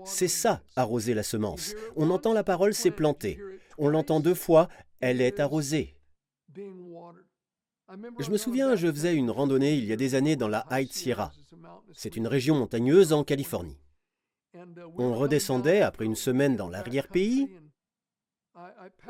c'est 0.05 0.29
ça, 0.29 0.63
arroser 0.77 1.15
la 1.15 1.23
semence. 1.23 1.75
On 1.97 2.11
entend 2.11 2.33
la 2.33 2.45
parole, 2.45 2.75
c'est 2.75 2.91
planter. 2.91 3.39
On 3.79 3.89
l'entend 3.89 4.21
deux 4.21 4.35
fois, 4.35 4.69
elle 5.01 5.21
est 5.21 5.41
arrosée. 5.41 5.97
Je 8.19 8.31
me 8.31 8.37
souviens, 8.37 8.75
je 8.77 8.91
faisais 8.91 9.15
une 9.15 9.31
randonnée 9.31 9.75
il 9.75 9.85
y 9.85 9.93
a 9.93 9.97
des 9.97 10.15
années 10.15 10.37
dans 10.37 10.49
la 10.49 10.67
High 10.71 10.91
Sierra. 10.91 11.33
C'est 11.93 12.17
une 12.17 12.27
région 12.27 12.55
montagneuse 12.57 13.13
en 13.13 13.25
Californie. 13.25 13.79
On 14.99 15.15
redescendait 15.15 15.83
après 15.83 16.05
une 16.05 16.15
semaine 16.15 16.57
dans 16.57 16.69
l'arrière-pays. 16.69 17.49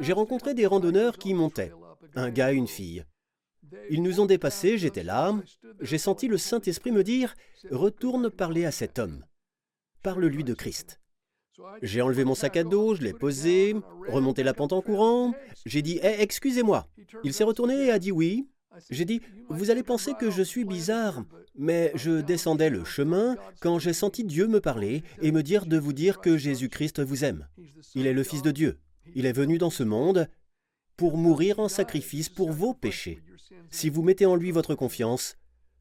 J'ai 0.00 0.12
rencontré 0.12 0.55
des 0.55 0.67
randonneurs 0.67 1.19
qui 1.19 1.35
montaient, 1.35 1.73
un 2.14 2.31
gars 2.31 2.52
et 2.52 2.57
une 2.57 2.69
fille. 2.69 3.05
Ils 3.91 4.02
nous 4.02 4.21
ont 4.21 4.26
dépassés, 4.26 4.79
j'étais 4.79 5.02
là. 5.02 5.35
J'ai 5.81 5.99
senti 5.99 6.29
le 6.29 6.38
Saint-Esprit 6.38 6.93
me 6.93 7.05
dire 7.05 7.35
Retourne 7.71 8.31
parler 8.31 8.64
à 8.64 8.71
cet 8.71 8.99
homme. 8.99 9.25
Parle-lui 10.02 10.45
de 10.45 10.55
Christ. 10.55 11.00
J'ai 11.83 12.02
enlevé 12.02 12.25
mon 12.25 12.35
sac 12.35 12.57
à 12.57 12.64
dos, 12.64 12.95
je 12.95 13.02
l'ai 13.02 13.12
posé, 13.12 13.76
remonté 14.09 14.43
la 14.43 14.55
pente 14.55 14.73
en 14.73 14.83
courant. 14.83 15.35
J'ai 15.67 15.83
dit 15.83 16.00
Eh, 16.02 16.21
excusez-moi. 16.23 16.88
Il 17.25 17.33
s'est 17.35 17.45
retourné 17.45 17.87
et 17.87 17.91
a 17.91 17.99
dit 17.99 18.12
oui. 18.12 18.49
J'ai 18.91 19.05
dit, 19.05 19.21
vous 19.49 19.71
allez 19.71 19.83
penser 19.83 20.12
que 20.19 20.31
je 20.31 20.43
suis 20.43 20.64
bizarre, 20.64 21.25
mais 21.57 21.93
je 21.95 22.21
descendais 22.21 22.71
le 22.71 22.85
chemin 22.85 23.37
quand 23.61 23.79
j'ai 23.79 23.93
senti 23.93 24.25
Dieu 24.25 24.47
me 24.47 24.61
parler 24.61 25.02
et 25.21 25.33
me 25.33 25.43
dire 25.43 25.67
de 25.67 25.79
vous 25.79 25.93
dire 25.93 26.21
que 26.21 26.37
Jésus-Christ 26.37 27.00
vous 27.00 27.25
aime. 27.25 27.47
Il 27.95 28.07
est 28.07 28.12
le 28.12 28.23
Fils 28.23 28.43
de 28.43 28.50
Dieu. 28.50 28.79
Il 29.14 29.26
est 29.26 29.33
venu 29.33 29.59
dans 29.59 29.71
ce 29.71 29.83
monde 29.83 30.29
pour 30.97 31.17
mourir 31.17 31.59
en 31.59 31.69
sacrifice 31.69 32.29
pour 32.29 32.52
vos 32.52 32.75
péchés. 32.75 33.23
Si 33.71 33.91
vous 33.91 34.02
mettez 34.02 34.26
en 34.26 34.37
lui 34.37 34.50
votre 34.50 34.75
confiance, 34.75 35.37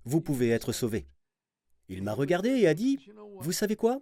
vous 0.05 0.21
pouvez 0.21 0.49
être 0.49 0.71
sauvé. 0.71 1.07
Il 1.89 2.03
m'a 2.03 2.13
regardé 2.13 2.49
et 2.49 2.67
a 2.67 2.73
dit, 2.73 2.99
Vous 3.39 3.51
savez 3.51 3.75
quoi? 3.75 4.01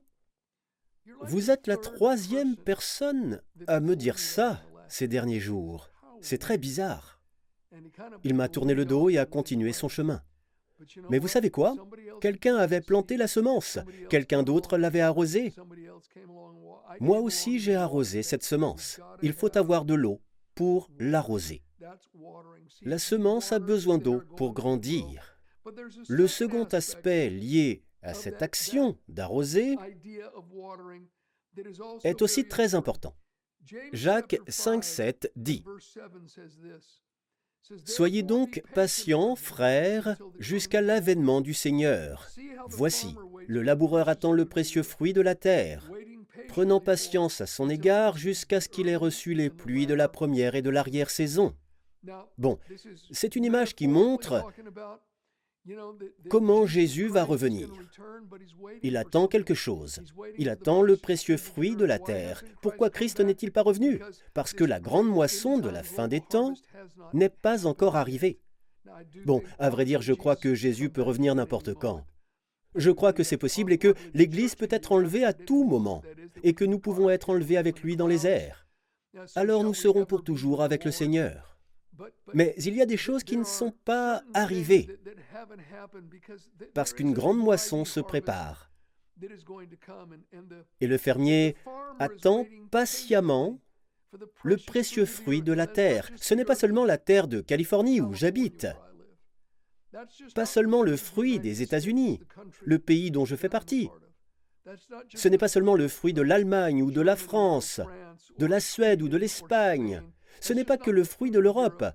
Vous 1.21 1.51
êtes 1.51 1.67
la 1.67 1.77
troisième 1.77 2.55
personne 2.55 3.41
à 3.67 3.79
me 3.79 3.95
dire 3.95 4.19
ça 4.19 4.63
ces 4.87 5.07
derniers 5.07 5.39
jours. 5.39 5.89
C'est 6.21 6.37
très 6.37 6.57
bizarre. 6.57 7.18
Il 8.23 8.33
m'a 8.33 8.49
tourné 8.49 8.73
le 8.73 8.85
dos 8.85 9.09
et 9.09 9.17
a 9.17 9.25
continué 9.25 9.73
son 9.73 9.89
chemin. 9.89 10.21
Mais 11.09 11.19
vous 11.19 11.27
savez 11.27 11.49
quoi? 11.49 11.75
Quelqu'un 12.21 12.55
avait 12.55 12.81
planté 12.81 13.17
la 13.17 13.27
semence, 13.27 13.79
quelqu'un 14.09 14.43
d'autre 14.43 14.77
l'avait 14.77 15.01
arrosée. 15.01 15.53
Moi 16.99 17.19
aussi 17.19 17.59
j'ai 17.59 17.75
arrosé 17.75 18.23
cette 18.23 18.43
semence. 18.43 18.99
Il 19.21 19.33
faut 19.33 19.55
avoir 19.57 19.85
de 19.85 19.93
l'eau 19.93 20.21
pour 20.55 20.89
l'arroser. 20.99 21.61
La 22.81 22.97
semence 22.97 23.51
a 23.51 23.59
besoin 23.59 23.97
d'eau 23.97 24.21
pour 24.37 24.53
grandir. 24.53 25.39
Le 26.07 26.27
second 26.27 26.65
aspect 26.65 27.29
lié 27.29 27.83
à 28.01 28.13
cette 28.13 28.41
action 28.41 28.97
d'arroser 29.07 29.75
est 32.03 32.21
aussi 32.21 32.47
très 32.47 32.73
important. 32.73 33.15
Jacques 33.91 34.37
5.7 34.47 35.29
dit 35.35 35.63
Soyez 37.85 38.23
donc 38.23 38.63
patients, 38.73 39.35
frères, 39.35 40.17
jusqu'à 40.39 40.81
l'avènement 40.81 41.41
du 41.41 41.53
Seigneur. 41.53 42.27
Voici, 42.67 43.15
le 43.47 43.61
laboureur 43.61 44.09
attend 44.09 44.31
le 44.31 44.45
précieux 44.45 44.83
fruit 44.83 45.13
de 45.13 45.21
la 45.21 45.35
terre, 45.35 45.91
prenant 46.47 46.79
patience 46.79 47.41
à 47.41 47.45
son 47.45 47.69
égard 47.69 48.17
jusqu'à 48.17 48.61
ce 48.61 48.69
qu'il 48.69 48.87
ait 48.87 48.95
reçu 48.95 49.33
les 49.33 49.49
pluies 49.49 49.87
de 49.87 49.93
la 49.93 50.07
première 50.07 50.55
et 50.55 50.61
de 50.61 50.69
l'arrière-saison. 50.69 51.53
Bon, 52.37 52.59
c'est 53.11 53.35
une 53.35 53.45
image 53.45 53.75
qui 53.75 53.87
montre 53.87 54.45
comment 56.29 56.65
Jésus 56.65 57.07
va 57.07 57.23
revenir? 57.23 57.69
Il 58.83 58.97
attend 58.97 59.27
quelque 59.27 59.53
chose. 59.53 60.01
Il 60.37 60.49
attend 60.49 60.81
le 60.81 60.97
précieux 60.97 61.37
fruit 61.37 61.75
de 61.75 61.85
la 61.85 61.99
terre. 61.99 62.43
Pourquoi 62.61 62.89
Christ 62.89 63.19
n'est-il 63.19 63.51
pas 63.51 63.61
revenu? 63.61 64.01
Parce 64.33 64.53
que 64.53 64.63
la 64.63 64.79
grande 64.79 65.07
moisson 65.07 65.57
de 65.57 65.69
la 65.69 65.83
fin 65.83 66.07
des 66.07 66.21
temps 66.21 66.53
n'est 67.13 67.29
pas 67.29 67.65
encore 67.65 67.95
arrivée. 67.95 68.39
Bon, 69.25 69.41
à 69.59 69.69
vrai 69.69 69.85
dire, 69.85 70.01
je 70.01 70.13
crois 70.13 70.35
que 70.35 70.55
Jésus 70.55 70.89
peut 70.89 71.01
revenir 71.01 71.35
n'importe 71.35 71.73
quand. 71.73 72.03
Je 72.75 72.91
crois 72.91 73.13
que 73.13 73.23
c'est 73.23 73.37
possible 73.37 73.73
et 73.73 73.77
que 73.77 73.95
l'Église 74.13 74.55
peut 74.55 74.67
être 74.69 74.91
enlevée 74.91 75.23
à 75.23 75.33
tout 75.33 75.63
moment, 75.63 76.03
et 76.43 76.53
que 76.53 76.65
nous 76.65 76.79
pouvons 76.79 77.09
être 77.09 77.29
enlevés 77.29 77.57
avec 77.57 77.81
lui 77.81 77.95
dans 77.95 78.07
les 78.07 78.27
airs. 78.27 78.67
Alors 79.35 79.63
nous 79.63 79.73
serons 79.73 80.05
pour 80.05 80.23
toujours 80.23 80.61
avec 80.61 80.85
le 80.85 80.91
Seigneur. 80.91 81.58
Mais 82.33 82.53
il 82.57 82.75
y 82.75 82.81
a 82.81 82.85
des 82.85 82.97
choses 82.97 83.23
qui 83.23 83.37
ne 83.37 83.43
sont 83.43 83.71
pas 83.71 84.23
arrivées 84.33 84.87
parce 86.73 86.93
qu'une 86.93 87.13
grande 87.13 87.37
moisson 87.37 87.85
se 87.85 87.99
prépare. 87.99 88.71
Et 90.79 90.87
le 90.87 90.97
fermier 90.97 91.55
attend 91.99 92.45
patiemment 92.71 93.59
le 94.43 94.57
précieux 94.57 95.05
fruit 95.05 95.41
de 95.41 95.53
la 95.53 95.67
terre. 95.67 96.09
Ce 96.15 96.33
n'est 96.33 96.45
pas 96.45 96.55
seulement 96.55 96.85
la 96.85 96.97
terre 96.97 97.27
de 97.27 97.41
Californie 97.41 98.01
où 98.01 98.13
j'habite, 98.13 98.67
pas 100.35 100.45
seulement 100.45 100.83
le 100.83 100.95
fruit 100.95 101.39
des 101.39 101.61
États-Unis, 101.61 102.19
le 102.63 102.79
pays 102.79 103.11
dont 103.11 103.25
je 103.25 103.35
fais 103.35 103.49
partie. 103.49 103.89
Ce 105.15 105.27
n'est 105.27 105.37
pas 105.37 105.47
seulement 105.47 105.75
le 105.75 105.87
fruit 105.87 106.13
de 106.13 106.21
l'Allemagne 106.21 106.81
ou 106.81 106.91
de 106.91 107.01
la 107.01 107.15
France, 107.15 107.81
de 108.37 108.45
la 108.45 108.59
Suède 108.59 109.01
ou 109.01 109.09
de 109.09 109.17
l'Espagne. 109.17 110.03
Ce 110.39 110.53
n'est 110.53 110.65
pas 110.65 110.77
que 110.77 110.91
le 110.91 111.03
fruit 111.03 111.31
de 111.31 111.39
l'Europe 111.39 111.85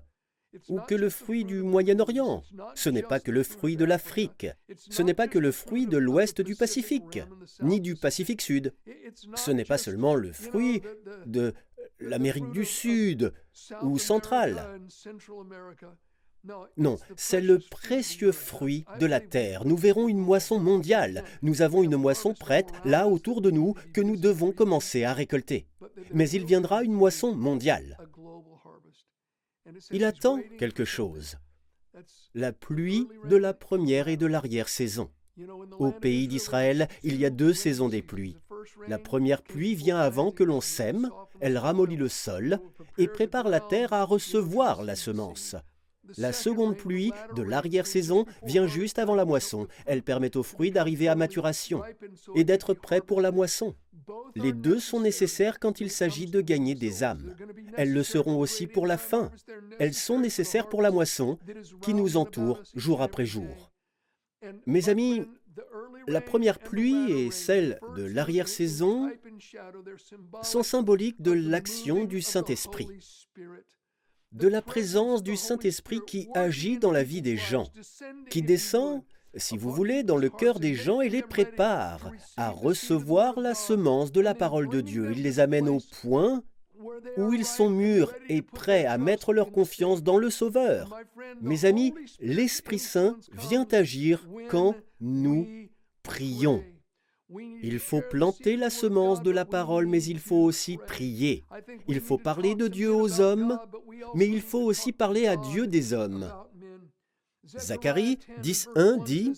ou 0.69 0.79
que 0.79 0.95
le 0.95 1.09
fruit 1.09 1.43
du 1.43 1.61
Moyen-Orient. 1.63 2.43
Ce 2.75 2.89
n'est 2.89 3.03
pas 3.03 3.19
que 3.19 3.31
le 3.31 3.43
fruit 3.43 3.75
de 3.75 3.85
l'Afrique. 3.85 4.47
Ce 4.89 5.01
n'est 5.01 5.13
pas 5.13 5.27
que 5.27 5.39
le 5.39 5.51
fruit 5.51 5.87
de 5.87 5.97
l'ouest 5.97 6.41
du 6.41 6.55
Pacifique, 6.55 7.19
ni 7.61 7.81
du 7.81 7.95
Pacifique 7.95 8.41
Sud. 8.41 8.73
Ce 9.35 9.51
n'est 9.51 9.65
pas 9.65 9.77
seulement 9.77 10.15
le 10.15 10.31
fruit 10.31 10.81
de 11.25 11.53
l'Amérique 11.99 12.51
du 12.51 12.65
Sud 12.65 13.33
ou 13.81 13.97
centrale. 13.97 14.79
Non, 16.77 16.97
c'est 17.15 17.41
le 17.41 17.57
précieux 17.57 18.31
fruit 18.31 18.85
de 18.99 19.07
la 19.07 19.19
terre. 19.19 19.65
Nous 19.65 19.77
verrons 19.77 20.07
une 20.07 20.19
moisson 20.19 20.59
mondiale. 20.59 21.23
Nous 21.41 21.63
avons 21.63 21.81
une 21.81 21.95
moisson 21.95 22.35
prête 22.35 22.67
là 22.83 23.07
autour 23.07 23.41
de 23.41 23.49
nous 23.49 23.73
que 23.93 24.01
nous 24.01 24.15
devons 24.15 24.51
commencer 24.51 25.03
à 25.03 25.13
récolter. 25.13 25.67
Mais 26.13 26.29
il 26.29 26.45
viendra 26.45 26.83
une 26.83 26.93
moisson 26.93 27.33
mondiale. 27.35 27.97
Il 29.91 30.03
attend 30.03 30.39
quelque 30.59 30.85
chose. 30.85 31.37
La 32.33 32.51
pluie 32.51 33.07
de 33.29 33.35
la 33.35 33.53
première 33.53 34.07
et 34.07 34.17
de 34.17 34.25
l'arrière-saison. 34.25 35.09
Au 35.79 35.91
pays 35.91 36.27
d'Israël, 36.27 36.87
il 37.03 37.17
y 37.17 37.25
a 37.25 37.29
deux 37.29 37.53
saisons 37.53 37.89
des 37.89 38.01
pluies. 38.01 38.37
La 38.87 38.97
première 38.97 39.41
pluie 39.41 39.75
vient 39.75 39.97
avant 39.97 40.31
que 40.31 40.43
l'on 40.43 40.61
sème, 40.61 41.09
elle 41.39 41.57
ramollit 41.57 41.97
le 41.97 42.09
sol 42.09 42.59
et 42.97 43.07
prépare 43.07 43.49
la 43.49 43.59
terre 43.59 43.93
à 43.93 44.03
recevoir 44.03 44.83
la 44.83 44.95
semence. 44.95 45.55
La 46.17 46.33
seconde 46.33 46.77
pluie 46.77 47.11
de 47.35 47.41
l'arrière-saison 47.41 48.25
vient 48.43 48.67
juste 48.67 48.99
avant 48.99 49.15
la 49.15 49.25
moisson. 49.25 49.67
Elle 49.85 50.03
permet 50.03 50.37
aux 50.37 50.43
fruits 50.43 50.71
d'arriver 50.71 51.07
à 51.07 51.15
maturation 51.15 51.81
et 52.35 52.43
d'être 52.43 52.73
prêts 52.73 53.01
pour 53.01 53.21
la 53.21 53.31
moisson. 53.31 53.75
Les 54.35 54.53
deux 54.53 54.79
sont 54.79 54.99
nécessaires 54.99 55.59
quand 55.59 55.81
il 55.81 55.89
s'agit 55.89 56.27
de 56.27 56.41
gagner 56.41 56.75
des 56.75 57.03
âmes. 57.03 57.35
Elles 57.75 57.93
le 57.93 58.03
seront 58.03 58.39
aussi 58.39 58.67
pour 58.67 58.85
la 58.85 58.97
fin. 58.97 59.31
Elles 59.79 59.93
sont 59.93 60.19
nécessaires 60.19 60.69
pour 60.69 60.81
la 60.81 60.91
moisson 60.91 61.39
qui 61.81 61.93
nous 61.93 62.17
entoure 62.17 62.61
jour 62.75 63.01
après 63.01 63.25
jour. 63.25 63.71
Mes 64.65 64.89
amis, 64.89 65.23
la 66.07 66.21
première 66.21 66.59
pluie 66.59 67.11
et 67.11 67.31
celle 67.31 67.79
de 67.95 68.03
l'arrière-saison 68.03 69.09
sont 70.43 70.63
symboliques 70.63 71.21
de 71.21 71.31
l'action 71.31 72.05
du 72.05 72.21
Saint-Esprit 72.21 72.89
de 74.35 74.49
la 74.49 74.61
présence 74.61 75.23
du 75.23 75.37
Saint-Esprit 75.37 76.01
qui 76.05 76.27
agit 76.33 76.77
dans 76.77 76.91
la 76.91 77.03
vie 77.03 77.21
des 77.21 77.37
gens, 77.37 77.67
qui 78.29 78.41
descend, 78.41 79.01
si 79.35 79.57
vous 79.57 79.71
voulez, 79.71 80.03
dans 80.03 80.17
le 80.17 80.29
cœur 80.29 80.59
des 80.59 80.75
gens 80.75 80.99
et 80.99 81.07
les 81.07 81.21
prépare 81.21 82.11
à 82.35 82.49
recevoir 82.49 83.39
la 83.39 83.55
semence 83.55 84.11
de 84.11 84.19
la 84.19 84.35
parole 84.35 84.67
de 84.67 84.81
Dieu. 84.81 85.11
Il 85.13 85.23
les 85.23 85.39
amène 85.39 85.69
au 85.69 85.79
point 86.01 86.43
où 87.17 87.33
ils 87.33 87.45
sont 87.45 87.69
mûrs 87.69 88.13
et 88.27 88.41
prêts 88.41 88.85
à 88.85 88.97
mettre 88.97 89.31
leur 89.31 89.51
confiance 89.51 90.03
dans 90.03 90.17
le 90.17 90.29
Sauveur. 90.29 90.93
Mes 91.41 91.63
amis, 91.63 91.93
l'Esprit 92.19 92.79
Saint 92.79 93.17
vient 93.31 93.67
agir 93.71 94.27
quand 94.49 94.75
nous 94.99 95.47
prions. 96.03 96.61
Il 97.29 97.79
faut 97.79 98.01
planter 98.01 98.55
la 98.55 98.69
semence 98.69 99.23
de 99.23 99.31
la 99.31 99.45
parole, 99.45 99.87
mais 99.87 100.03
il 100.03 100.19
faut 100.19 100.43
aussi 100.43 100.77
prier. 100.77 101.43
Il 101.87 101.99
faut 101.99 102.19
parler 102.19 102.55
de 102.55 102.67
Dieu 102.67 102.93
aux 102.93 103.19
hommes, 103.19 103.59
mais 104.13 104.27
il 104.27 104.41
faut 104.41 104.61
aussi 104.61 104.91
parler 104.91 105.25
à 105.25 105.35
Dieu 105.35 105.65
des 105.65 105.93
hommes. 105.93 106.31
Zacharie 107.47 108.19
10.1 108.41 109.03
dit 109.03 109.33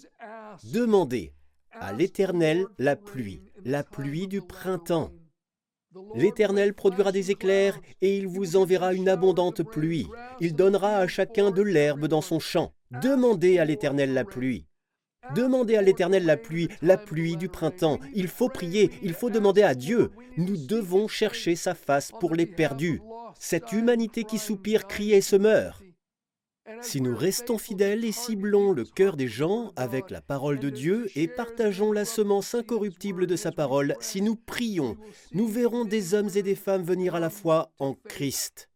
Demandez 0.66 1.34
à 1.72 1.94
l'Éternel 1.94 2.66
la 2.78 2.96
pluie, 2.96 3.42
la 3.64 3.84
pluie 3.84 4.28
du 4.28 4.42
printemps. 4.42 5.12
L'Éternel 6.14 6.74
produira 6.74 7.12
des 7.12 7.32
éclairs 7.32 7.80
et 8.02 8.18
il 8.18 8.28
vous 8.28 8.56
enverra 8.56 8.94
une 8.94 9.10
abondante 9.10 9.64
pluie. 9.64 10.08
Il 10.40 10.56
donnera 10.56 10.98
à 10.98 11.08
chacun 11.08 11.52
de 11.52 11.62
l'herbe 11.62 12.08
dans 12.08 12.22
son 12.22 12.40
champ. 12.40 12.74
Demandez 12.92 13.60
à 13.60 13.66
l'Éternel 13.66 14.14
la 14.14 14.24
pluie. 14.24 14.67
Demandez 15.36 15.76
à 15.76 15.82
l'Éternel 15.82 16.26
la 16.26 16.38
pluie, 16.38 16.70
la 16.82 16.98
pluie 16.98 17.38
du 17.38 17.50
printemps. 17.50 18.00
Il 18.14 18.28
faut 18.28 18.50
prier, 18.50 18.92
il 19.02 19.14
faut 19.14 19.30
demander 19.30 19.64
à 19.64 19.76
Dieu. 19.76 20.12
Nous 20.38 20.58
devons 20.58 21.08
chercher 21.08 21.56
sa 21.56 21.76
face 21.76 22.12
pour 22.20 22.36
les 22.36 22.46
perdus. 22.46 23.02
Cette 23.40 23.72
humanité 23.72 24.24
qui 24.24 24.38
soupire, 24.38 24.88
crie 24.88 25.14
et 25.14 25.22
se 25.22 25.36
meurt. 25.36 25.82
Si 26.82 27.00
nous 27.00 27.16
restons 27.16 27.58
fidèles 27.58 28.04
et 28.04 28.12
ciblons 28.12 28.74
le 28.74 28.84
cœur 28.84 29.16
des 29.16 29.30
gens 29.30 29.72
avec 29.78 30.10
la 30.10 30.22
parole 30.22 30.60
de 30.60 30.70
Dieu 30.70 31.10
et 31.16 31.30
partageons 31.30 31.94
la 31.94 32.04
semence 32.04 32.56
incorruptible 32.56 33.26
de 33.26 33.38
sa 33.38 33.54
parole, 33.54 33.96
si 34.02 34.22
nous 34.22 34.36
prions, 34.36 34.98
nous 35.32 35.48
verrons 35.48 35.86
des 35.86 36.14
hommes 36.14 36.30
et 36.36 36.44
des 36.44 36.56
femmes 36.56 36.84
venir 36.84 37.16
à 37.16 37.22
la 37.22 37.30
foi 37.30 37.72
en 37.80 37.94
Christ. 37.94 38.70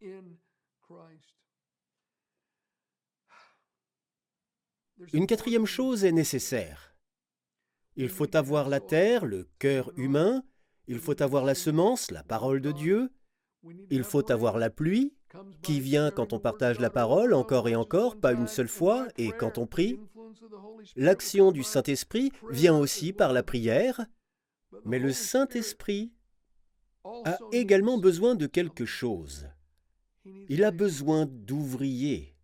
Une 5.14 5.28
quatrième 5.28 5.66
chose 5.66 6.06
est 6.06 6.12
nécessaire. 6.12 6.96
Il 7.96 8.10
faut 8.10 8.36
avoir 8.36 8.70
la 8.70 8.80
terre, 8.80 9.26
le 9.26 9.50
cœur 9.60 9.92
humain, 9.98 10.44
il 10.88 11.00
faut 11.00 11.22
avoir 11.22 11.44
la 11.46 11.56
semence, 11.56 12.12
la 12.12 12.24
parole 12.24 12.62
de 12.62 12.72
Dieu, 12.72 13.12
il 13.90 14.04
faut 14.04 14.32
avoir 14.32 14.58
la 14.58 14.70
pluie, 14.70 15.14
qui 15.62 15.80
vient 15.80 16.12
quand 16.12 16.34
on 16.34 16.40
partage 16.40 16.80
la 16.80 16.90
parole 16.90 17.34
encore 17.34 17.70
et 17.70 17.76
encore, 17.76 18.20
pas 18.20 18.34
une 18.34 18.48
seule 18.48 18.68
fois, 18.68 19.08
et 19.18 19.32
quand 19.32 19.58
on 19.58 19.68
prie. 19.68 20.00
L'action 20.96 21.52
du 21.52 21.64
Saint-Esprit 21.64 22.32
vient 22.50 22.78
aussi 22.78 23.14
par 23.14 23.34
la 23.34 23.44
prière, 23.44 24.06
mais 24.86 25.00
le 25.00 25.14
Saint-Esprit 25.14 26.12
a 27.04 27.38
également 27.52 27.98
besoin 27.98 28.36
de 28.36 28.48
quelque 28.48 28.86
chose. 28.86 29.48
Il 30.26 30.64
a 30.64 30.72
besoin 30.72 31.26
d'ouvriers. 31.26 32.36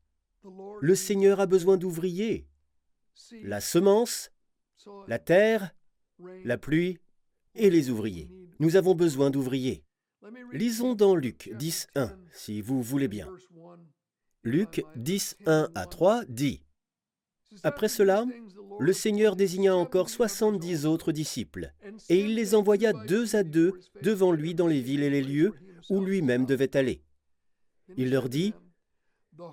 Le 0.82 0.96
Seigneur 0.96 1.40
a 1.40 1.46
besoin 1.46 1.78
d'ouvriers. 1.78 2.48
La 3.44 3.62
semence, 3.62 4.32
la 5.08 5.20
terre, 5.20 5.76
la 6.44 6.58
pluie 6.58 6.98
et 7.56 7.70
les 7.70 7.90
ouvriers. 7.90 8.30
Nous 8.60 8.76
avons 8.76 8.96
besoin 8.96 9.30
d'ouvriers. 9.30 9.84
Lisons 10.52 10.94
dans 10.94 11.16
Luc 11.16 11.52
10, 11.56 11.88
1, 11.96 12.18
si 12.32 12.62
vous 12.62 12.82
voulez 12.82 13.08
bien. 13.08 13.28
Luc 14.44 14.84
10, 14.96 15.38
1 15.46 15.70
à 15.76 15.86
3 15.86 16.26
dit 16.26 16.64
Après 17.64 17.90
cela, 17.90 18.26
le 18.80 18.94
Seigneur 18.94 19.36
désigna 19.36 19.76
encore 19.76 20.10
soixante-dix 20.10 20.86
autres 20.86 21.12
disciples, 21.12 21.74
et 22.10 22.20
il 22.20 22.36
les 22.36 22.56
envoya 22.56 22.94
deux 22.94 23.36
à 23.36 23.44
deux 23.44 23.74
devant 24.02 24.32
lui 24.32 24.54
dans 24.54 24.68
les 24.68 24.82
villes 24.82 25.04
et 25.04 25.10
les 25.10 25.24
lieux 25.24 25.54
où 25.90 26.02
lui-même 26.02 26.46
devait 26.46 26.76
aller. 26.76 27.02
Il 27.96 28.12
leur 28.12 28.30
dit, 28.30 28.54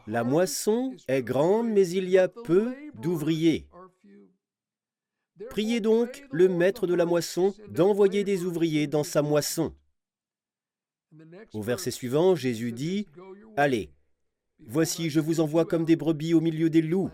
La 0.06 0.24
moisson 0.24 0.94
est 1.08 1.22
grande, 1.22 1.68
mais 1.68 1.88
il 1.88 2.08
y 2.08 2.18
a 2.18 2.28
peu 2.28 2.74
d'ouvriers. 2.94 3.68
Priez 5.50 5.80
donc 5.80 6.24
le 6.30 6.48
maître 6.48 6.86
de 6.86 6.94
la 6.94 7.06
moisson 7.06 7.54
d'envoyer 7.68 8.24
des 8.24 8.44
ouvriers 8.44 8.86
dans 8.86 9.04
sa 9.04 9.22
moisson. 9.22 9.74
Au 11.52 11.62
verset 11.62 11.90
suivant, 11.90 12.34
Jésus 12.34 12.72
dit, 12.72 13.06
Allez, 13.56 13.90
voici 14.60 15.10
je 15.10 15.20
vous 15.20 15.40
envoie 15.40 15.64
comme 15.64 15.84
des 15.84 15.96
brebis 15.96 16.34
au 16.34 16.40
milieu 16.40 16.70
des 16.70 16.82
loups. 16.82 17.10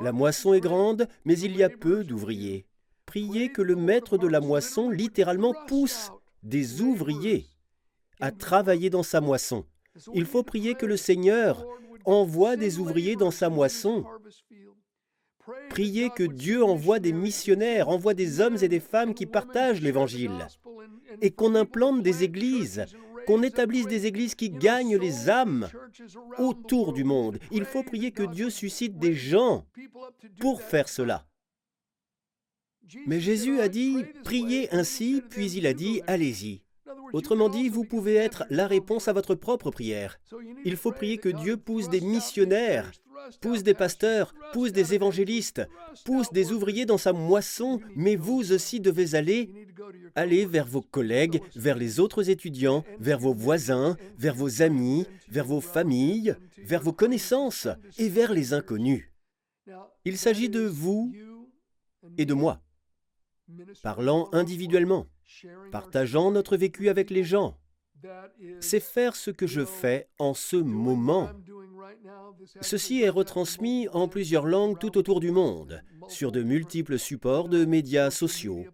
La 0.00 0.12
moisson 0.12 0.52
est 0.52 0.60
grande, 0.60 1.08
mais 1.24 1.38
il 1.38 1.56
y 1.56 1.62
a 1.62 1.70
peu 1.70 2.04
d'ouvriers. 2.04 2.66
Priez 3.06 3.50
que 3.50 3.62
le 3.62 3.76
maître 3.76 4.18
de 4.18 4.26
la 4.26 4.40
moisson 4.40 4.90
littéralement 4.90 5.54
pousse 5.66 6.10
des 6.42 6.80
ouvriers 6.80 7.46
à 8.20 8.30
travailler 8.30 8.90
dans 8.90 9.02
sa 9.02 9.20
moisson. 9.20 9.64
Il 10.14 10.26
faut 10.26 10.42
prier 10.42 10.74
que 10.74 10.86
le 10.86 10.96
Seigneur 10.96 11.66
envoie 12.04 12.56
des 12.56 12.78
ouvriers 12.78 13.16
dans 13.16 13.30
sa 13.30 13.48
moisson. 13.48 14.04
Priez 15.70 16.10
que 16.10 16.22
Dieu 16.22 16.62
envoie 16.62 16.98
des 16.98 17.12
missionnaires, 17.12 17.88
envoie 17.88 18.14
des 18.14 18.40
hommes 18.40 18.58
et 18.60 18.68
des 18.68 18.80
femmes 18.80 19.14
qui 19.14 19.26
partagent 19.26 19.80
l'Évangile, 19.80 20.46
et 21.20 21.30
qu'on 21.30 21.54
implante 21.54 22.02
des 22.02 22.22
églises, 22.22 22.84
qu'on 23.26 23.42
établisse 23.42 23.86
des 23.86 24.06
églises 24.06 24.34
qui 24.34 24.50
gagnent 24.50 24.96
les 24.96 25.28
âmes 25.28 25.68
autour 26.38 26.92
du 26.92 27.04
monde. 27.04 27.38
Il 27.50 27.64
faut 27.64 27.82
prier 27.82 28.12
que 28.12 28.22
Dieu 28.22 28.50
suscite 28.50 28.98
des 28.98 29.14
gens 29.14 29.66
pour 30.40 30.62
faire 30.62 30.88
cela. 30.88 31.26
Mais 33.06 33.20
Jésus 33.20 33.60
a 33.60 33.68
dit, 33.68 34.04
priez 34.24 34.72
ainsi, 34.74 35.22
puis 35.28 35.50
il 35.52 35.66
a 35.66 35.74
dit, 35.74 36.02
allez-y. 36.06 36.62
Autrement 37.12 37.48
dit, 37.48 37.68
vous 37.68 37.84
pouvez 37.84 38.14
être 38.14 38.44
la 38.50 38.66
réponse 38.66 39.08
à 39.08 39.12
votre 39.12 39.34
propre 39.34 39.70
prière. 39.70 40.20
Il 40.64 40.76
faut 40.76 40.92
prier 40.92 41.18
que 41.18 41.28
Dieu 41.28 41.56
pousse 41.56 41.88
des 41.88 42.00
missionnaires, 42.00 42.90
pousse 43.40 43.62
des 43.62 43.74
pasteurs, 43.74 44.34
pousse 44.52 44.72
des 44.72 44.94
évangélistes, 44.94 45.62
pousse 46.04 46.32
des 46.32 46.52
ouvriers 46.52 46.86
dans 46.86 46.98
sa 46.98 47.12
moisson, 47.12 47.80
mais 47.96 48.16
vous 48.16 48.52
aussi 48.52 48.80
devez 48.80 49.14
aller, 49.14 49.50
aller 50.14 50.46
vers 50.46 50.66
vos 50.66 50.82
collègues, 50.82 51.40
vers 51.54 51.76
les 51.76 52.00
autres 52.00 52.30
étudiants, 52.30 52.84
vers 52.98 53.18
vos 53.18 53.34
voisins, 53.34 53.96
vers 54.16 54.34
vos 54.34 54.62
amis, 54.62 55.06
vers 55.28 55.44
vos 55.44 55.60
familles, 55.60 56.34
vers 56.58 56.82
vos 56.82 56.92
connaissances 56.92 57.68
et 57.98 58.08
vers 58.08 58.32
les 58.32 58.52
inconnus. 58.52 59.10
Il 60.04 60.16
s'agit 60.16 60.48
de 60.48 60.60
vous 60.60 61.12
et 62.16 62.24
de 62.24 62.34
moi, 62.34 62.60
parlant 63.82 64.28
individuellement, 64.32 65.06
partageant 65.70 66.30
notre 66.30 66.56
vécu 66.56 66.88
avec 66.88 67.10
les 67.10 67.24
gens. 67.24 67.58
C'est 68.60 68.80
faire 68.80 69.14
ce 69.16 69.30
que 69.30 69.46
je 69.46 69.64
fais 69.64 70.08
en 70.18 70.34
ce 70.34 70.56
moment. 70.56 71.30
Ceci 72.60 73.02
est 73.02 73.10
retransmis 73.10 73.88
en 73.88 74.08
plusieurs 74.08 74.46
langues 74.46 74.78
tout 74.78 74.96
autour 74.96 75.20
du 75.20 75.30
monde, 75.30 75.82
sur 76.08 76.32
de 76.32 76.42
multiples 76.42 76.98
supports 76.98 77.48
de 77.48 77.64
médias 77.64 78.10
sociaux. 78.10 78.64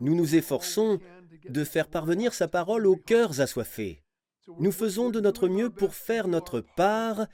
Nous 0.00 0.14
nous 0.14 0.34
efforçons 0.34 0.98
de 1.48 1.64
faire 1.64 1.88
parvenir 1.88 2.34
sa 2.34 2.48
parole 2.48 2.86
aux 2.86 2.96
cœurs 2.96 3.40
assoiffés. 3.40 4.02
Nous 4.58 4.72
faisons 4.72 5.10
de 5.10 5.20
notre 5.20 5.48
mieux 5.48 5.70
pour 5.70 5.94
faire 5.94 6.28
notre 6.28 6.60
part, 6.60 7.26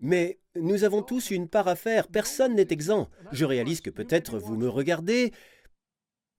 mais 0.00 0.40
nous 0.56 0.84
avons 0.84 1.02
tous 1.02 1.30
une 1.30 1.48
part 1.48 1.68
à 1.68 1.76
faire, 1.76 2.08
personne 2.08 2.54
n'est 2.54 2.66
exempt. 2.70 3.08
Je 3.30 3.44
réalise 3.44 3.80
que 3.80 3.90
peut-être 3.90 4.38
vous 4.38 4.56
me 4.56 4.68
regardez 4.68 5.32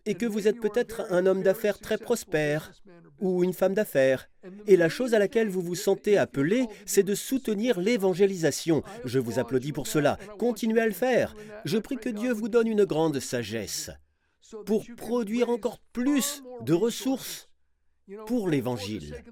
et 0.06 0.16
que 0.16 0.26
vous 0.26 0.48
êtes 0.48 0.60
peut-être 0.60 1.06
un 1.10 1.26
homme 1.26 1.44
d'affaires 1.44 1.80
très 1.80 1.98
prospère 1.98 2.72
ou 3.20 3.44
une 3.44 3.54
femme 3.54 3.74
d'affaires. 3.74 4.30
Et 4.68 4.76
la 4.76 4.90
chose 4.90 5.14
à 5.14 5.20
laquelle 5.20 5.50
vous 5.50 5.62
vous 5.62 5.76
sentez 5.76 6.18
appelé, 6.18 6.66
c'est 6.86 7.04
de 7.04 7.16
soutenir 7.16 7.80
l'évangélisation. 7.80 8.84
Je 9.06 9.20
vous 9.20 9.40
applaudis 9.40 9.72
pour 9.72 9.88
cela. 9.88 10.18
Continuez 10.38 10.82
à 10.82 10.88
le 10.88 10.92
faire. 10.92 11.36
Je 11.66 11.78
prie 11.78 11.98
que 11.98 12.10
Dieu 12.10 12.34
vous 12.34 12.50
donne 12.50 12.68
une 12.68 12.86
grande 12.86 13.20
sagesse 13.20 13.92
pour 14.66 14.86
produire 14.98 15.50
encore 15.50 15.80
plus 15.94 16.44
de 16.62 16.74
ressources 16.74 17.50
pour 18.26 18.50
l'Évangile, 18.50 19.24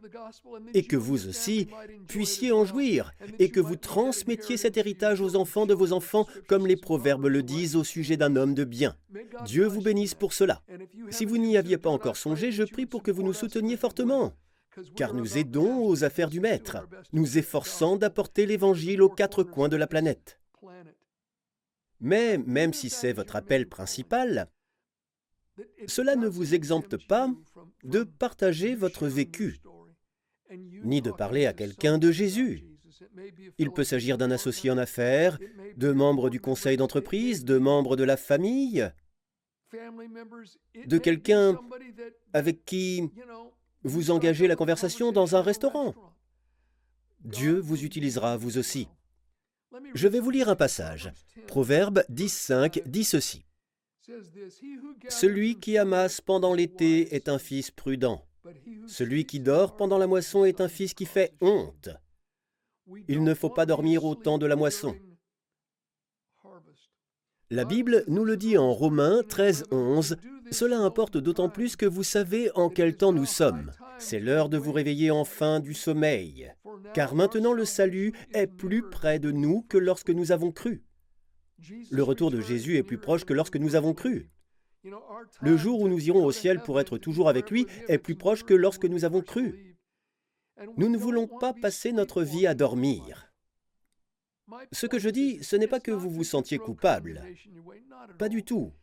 et 0.73 0.83
que 0.83 0.95
vous 0.95 1.27
aussi 1.27 1.67
puissiez 2.07 2.51
en 2.51 2.65
jouir, 2.65 3.11
et 3.39 3.49
que 3.49 3.59
vous 3.59 3.75
transmettiez 3.75 4.57
cet 4.57 4.77
héritage 4.77 5.21
aux 5.21 5.35
enfants 5.35 5.65
de 5.65 5.73
vos 5.73 5.91
enfants, 5.91 6.27
comme 6.47 6.67
les 6.67 6.77
proverbes 6.77 7.25
le 7.25 7.43
disent 7.43 7.75
au 7.75 7.83
sujet 7.83 8.17
d'un 8.17 8.35
homme 8.35 8.53
de 8.53 8.63
bien. 8.63 8.95
Dieu 9.45 9.65
vous 9.67 9.81
bénisse 9.81 10.15
pour 10.15 10.33
cela. 10.33 10.61
Si 11.09 11.25
vous 11.25 11.37
n'y 11.37 11.57
aviez 11.57 11.77
pas 11.77 11.89
encore 11.89 12.17
songé, 12.17 12.51
je 12.51 12.63
prie 12.63 12.85
pour 12.85 13.03
que 13.03 13.11
vous 13.11 13.23
nous 13.23 13.33
souteniez 13.33 13.77
fortement, 13.77 14.33
car 14.95 15.13
nous 15.13 15.37
aidons 15.37 15.85
aux 15.85 16.03
affaires 16.03 16.29
du 16.29 16.39
Maître, 16.39 16.87
nous 17.11 17.37
efforçant 17.37 17.97
d'apporter 17.97 18.45
l'Évangile 18.45 19.01
aux 19.01 19.09
quatre 19.09 19.43
coins 19.43 19.69
de 19.69 19.77
la 19.77 19.87
planète. 19.87 20.39
Mais 21.99 22.37
même 22.39 22.73
si 22.73 22.89
c'est 22.89 23.13
votre 23.13 23.35
appel 23.35 23.67
principal, 23.69 24.47
cela 25.85 26.15
ne 26.15 26.27
vous 26.27 26.55
exempte 26.55 26.97
pas 27.07 27.29
de 27.83 28.03
partager 28.03 28.75
votre 28.75 29.07
vécu, 29.07 29.61
ni 30.83 31.01
de 31.01 31.11
parler 31.11 31.45
à 31.45 31.53
quelqu'un 31.53 31.97
de 31.97 32.11
Jésus. 32.11 32.65
Il 33.57 33.71
peut 33.71 33.83
s'agir 33.83 34.17
d'un 34.17 34.31
associé 34.31 34.69
en 34.69 34.77
affaires, 34.77 35.39
de 35.77 35.91
membres 35.91 36.29
du 36.29 36.39
conseil 36.39 36.77
d'entreprise, 36.77 37.45
de 37.45 37.57
membres 37.57 37.95
de 37.95 38.03
la 38.03 38.17
famille, 38.17 38.89
de 40.85 40.97
quelqu'un 40.97 41.59
avec 42.33 42.65
qui 42.65 43.09
vous 43.83 44.11
engagez 44.11 44.47
la 44.47 44.55
conversation 44.55 45.11
dans 45.11 45.35
un 45.35 45.41
restaurant. 45.41 45.95
Dieu 47.21 47.59
vous 47.59 47.83
utilisera 47.83 48.37
vous 48.37 48.57
aussi. 48.57 48.87
Je 49.93 50.07
vais 50.07 50.19
vous 50.19 50.31
lire 50.31 50.49
un 50.49 50.55
passage. 50.55 51.11
Proverbe 51.47 52.03
10.5 52.09 52.87
dit 52.87 53.03
ceci. 53.03 53.45
Celui 55.09 55.59
qui 55.59 55.77
amasse 55.77 56.21
pendant 56.21 56.53
l'été 56.53 57.15
est 57.15 57.29
un 57.29 57.39
fils 57.39 57.71
prudent. 57.71 58.25
Celui 58.87 59.25
qui 59.25 59.39
dort 59.39 59.75
pendant 59.75 59.97
la 59.97 60.07
moisson 60.07 60.45
est 60.45 60.61
un 60.61 60.67
fils 60.67 60.93
qui 60.93 61.05
fait 61.05 61.33
honte. 61.41 61.89
Il 63.07 63.23
ne 63.23 63.33
faut 63.33 63.49
pas 63.49 63.65
dormir 63.65 64.03
au 64.03 64.15
temps 64.15 64.37
de 64.37 64.45
la 64.45 64.55
moisson. 64.55 64.95
La 67.49 67.65
Bible 67.65 68.05
nous 68.07 68.23
le 68.23 68.37
dit 68.37 68.57
en 68.57 68.71
Romains 68.73 69.23
13, 69.27 69.65
11. 69.71 70.17
Cela 70.51 70.79
importe 70.79 71.17
d'autant 71.17 71.49
plus 71.49 71.75
que 71.75 71.85
vous 71.85 72.03
savez 72.03 72.49
en 72.55 72.69
quel 72.69 72.95
temps 72.95 73.11
nous 73.11 73.25
sommes. 73.25 73.71
C'est 73.99 74.19
l'heure 74.19 74.49
de 74.49 74.57
vous 74.57 74.71
réveiller 74.71 75.11
enfin 75.11 75.59
du 75.59 75.73
sommeil, 75.73 76.51
car 76.93 77.13
maintenant 77.13 77.53
le 77.53 77.65
salut 77.65 78.13
est 78.33 78.47
plus 78.47 78.81
près 78.89 79.19
de 79.19 79.31
nous 79.31 79.61
que 79.63 79.77
lorsque 79.77 80.09
nous 80.09 80.31
avons 80.31 80.51
cru. 80.51 80.83
Le 81.91 82.03
retour 82.03 82.31
de 82.31 82.41
Jésus 82.41 82.77
est 82.77 82.83
plus 82.83 82.97
proche 82.97 83.25
que 83.25 83.33
lorsque 83.33 83.57
nous 83.57 83.75
avons 83.75 83.93
cru. 83.93 84.29
Le 85.41 85.57
jour 85.57 85.81
où 85.81 85.87
nous 85.87 86.07
irons 86.07 86.25
au 86.25 86.31
ciel 86.31 86.61
pour 86.61 86.79
être 86.79 86.97
toujours 86.97 87.29
avec 87.29 87.51
lui 87.51 87.67
est 87.87 87.99
plus 87.99 88.15
proche 88.15 88.43
que 88.43 88.53
lorsque 88.53 88.85
nous 88.85 89.05
avons 89.05 89.21
cru. 89.21 89.77
Nous 90.77 90.89
ne 90.89 90.97
voulons 90.97 91.27
pas 91.27 91.53
passer 91.53 91.91
notre 91.91 92.23
vie 92.23 92.47
à 92.47 92.53
dormir. 92.53 93.31
Ce 94.71 94.85
que 94.85 94.99
je 94.99 95.09
dis, 95.09 95.43
ce 95.43 95.55
n'est 95.55 95.67
pas 95.67 95.79
que 95.79 95.91
vous 95.91 96.09
vous 96.09 96.23
sentiez 96.23 96.57
coupable. 96.57 97.23
Pas 98.17 98.29
du 98.29 98.43
tout. 98.43 98.73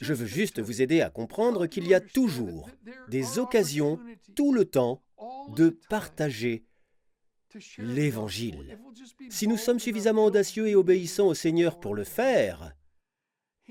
Je 0.00 0.14
veux 0.14 0.26
juste 0.26 0.60
vous 0.60 0.82
aider 0.82 1.00
à 1.00 1.10
comprendre 1.10 1.66
qu'il 1.66 1.86
y 1.86 1.94
a 1.94 2.00
toujours 2.00 2.70
des 3.08 3.38
occasions, 3.38 4.00
tout 4.34 4.52
le 4.52 4.64
temps, 4.64 5.02
de 5.56 5.78
partager 5.88 6.64
l'Évangile. 7.78 8.78
Si 9.30 9.48
nous 9.48 9.56
sommes 9.56 9.78
suffisamment 9.78 10.26
audacieux 10.26 10.68
et 10.68 10.74
obéissants 10.74 11.28
au 11.28 11.34
Seigneur 11.34 11.80
pour 11.80 11.94
le 11.94 12.04
faire, 12.04 12.74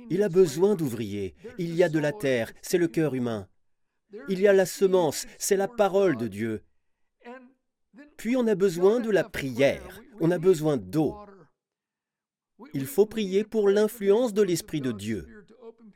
il 0.10 0.24
a 0.24 0.30
besoin 0.30 0.76
d'ouvriers. 0.76 1.36
Il 1.58 1.76
y 1.76 1.84
a 1.84 1.90
de 1.90 2.00
la 2.00 2.12
terre, 2.12 2.54
c'est 2.62 2.78
le 2.78 2.88
cœur 2.88 3.16
humain. 3.16 3.48
Il 4.30 4.40
y 4.40 4.48
a 4.48 4.54
la 4.54 4.66
semence, 4.66 5.26
c'est 5.38 5.58
la 5.58 5.68
parole 5.68 6.18
de 6.18 6.28
Dieu. 6.28 6.63
Puis 8.16 8.36
on 8.36 8.48
a 8.48 8.56
besoin 8.56 9.00
de 9.00 9.12
la 9.12 9.24
prière, 9.24 10.02
on 10.20 10.32
a 10.32 10.38
besoin 10.38 10.78
d'eau. 10.78 11.16
Il 12.74 12.86
faut 12.86 13.06
prier 13.06 13.44
pour 13.44 13.70
l'influence 13.70 14.34
de 14.34 14.42
l'Esprit 14.42 14.82
de 14.82 14.92
Dieu. 14.92 15.28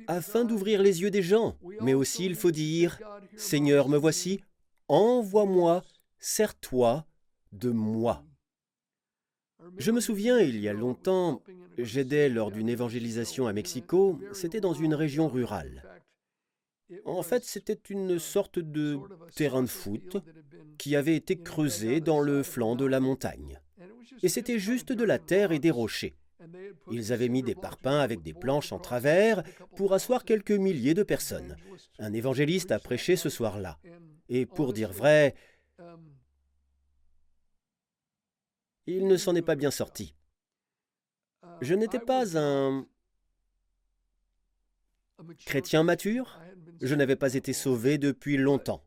afin 0.08 0.46
d'ouvrir 0.46 0.82
les 0.82 1.02
yeux 1.02 1.12
des 1.12 1.22
gens. 1.22 1.58
Mais 1.82 1.94
aussi 1.94 2.26
il 2.26 2.36
faut 2.36 2.52
dire, 2.52 3.00
Seigneur, 3.36 3.88
me 3.88 3.98
voici, 3.98 4.42
envoie-moi, 4.88 5.84
sers-toi 6.20 7.06
de 7.52 7.70
moi. 7.70 8.24
Je 9.78 9.92
me 9.92 10.00
souviens, 10.00 10.40
il 10.40 10.60
y 10.60 10.68
a 10.68 10.74
longtemps, 10.74 11.44
j'aidais 11.78 12.30
lors 12.30 12.52
d'une 12.52 12.70
évangélisation 12.70 13.48
à 13.48 13.54
Mexico, 13.54 14.20
c'était 14.34 14.62
dans 14.62 14.74
une 14.74 14.96
région 14.96 15.28
rurale. 15.28 15.84
En 17.06 17.24
fait, 17.24 17.44
c'était 17.46 17.80
une 17.90 18.20
sorte 18.20 18.60
de 18.60 19.00
terrain 19.36 19.64
de 19.64 19.68
foot 19.68 20.18
qui 20.78 20.96
avait 20.96 21.16
été 21.16 21.38
creusé 21.38 22.02
dans 22.02 22.20
le 22.20 22.44
flanc 22.44 22.76
de 22.76 22.86
la 22.86 23.00
montagne. 23.00 23.60
Et 24.24 24.30
c'était 24.30 24.60
juste 24.60 24.92
de 24.92 25.04
la 25.04 25.20
terre 25.20 25.52
et 25.52 25.60
des 25.60 25.72
rochers. 25.72 26.16
Ils 26.92 27.14
avaient 27.14 27.30
mis 27.30 27.44
des 27.44 27.56
parpaings 27.56 28.00
avec 28.00 28.22
des 28.24 28.34
planches 28.34 28.72
en 28.72 28.80
travers 28.80 29.44
pour 29.76 29.94
asseoir 29.94 30.26
quelques 30.26 30.52
milliers 30.52 30.94
de 30.94 31.04
personnes. 31.04 31.56
Un 32.00 32.14
évangéliste 32.14 32.72
a 32.72 32.80
prêché 32.80 33.16
ce 33.16 33.30
soir-là. 33.30 33.80
Et 34.28 34.46
pour 34.46 34.74
dire 34.74 34.92
vrai, 34.92 35.36
il 38.88 39.08
ne 39.08 39.18
s'en 39.18 39.36
est 39.36 39.42
pas 39.42 39.56
bien 39.56 39.72
sorti. 39.72 40.16
Je 41.62 41.74
n'étais 41.74 42.00
pas 42.00 42.38
un 42.38 42.86
chrétien 45.46 45.84
mature, 45.84 46.40
je 46.82 46.96
n'avais 46.96 47.16
pas 47.16 47.34
été 47.36 47.54
sauvé 47.54 47.98
depuis 47.98 48.38
longtemps. 48.38 48.84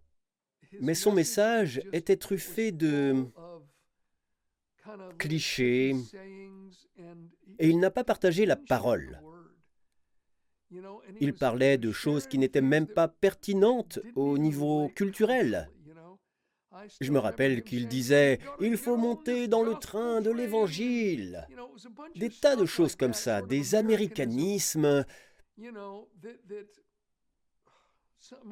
Mais 0.80 0.94
son 0.94 1.12
message 1.12 1.80
était 1.92 2.16
truffé 2.16 2.72
de 2.72 3.26
clichés, 5.18 5.94
et 7.58 7.68
il 7.68 7.78
n'a 7.78 7.90
pas 7.90 8.04
partagé 8.04 8.46
la 8.46 8.56
parole. 8.56 9.20
Il 11.20 11.34
parlait 11.34 11.78
de 11.78 11.92
choses 11.92 12.26
qui 12.26 12.38
n'étaient 12.38 12.60
même 12.60 12.88
pas 12.88 13.06
pertinentes 13.06 14.00
au 14.16 14.38
niveau 14.38 14.88
culturel. 14.88 15.70
Je 17.00 17.10
me 17.12 17.18
rappelle 17.18 17.62
qu'il 17.62 17.88
disait⁇ 17.88 18.36
Il 18.60 18.76
faut 18.76 18.96
monter 18.96 19.48
dans 19.48 19.62
le 19.62 19.74
train 19.74 20.20
de 20.20 20.30
l'Évangile⁇ 20.30 21.46
Des 22.18 22.30
tas 22.30 22.56
de 22.56 22.66
choses 22.66 22.96
comme 22.96 23.14
ça, 23.14 23.42
des 23.42 23.74
américanismes 23.74 25.04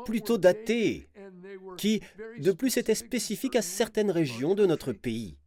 plutôt 0.04 0.38
datés, 0.38 1.08
qui 1.76 2.02
de 2.38 2.52
plus 2.52 2.76
étaient 2.76 2.94
spécifiques 2.94 3.56
à 3.56 3.62
certaines 3.62 4.10
régions 4.10 4.54
de 4.54 4.66
notre 4.66 4.92
pays. 4.92 5.38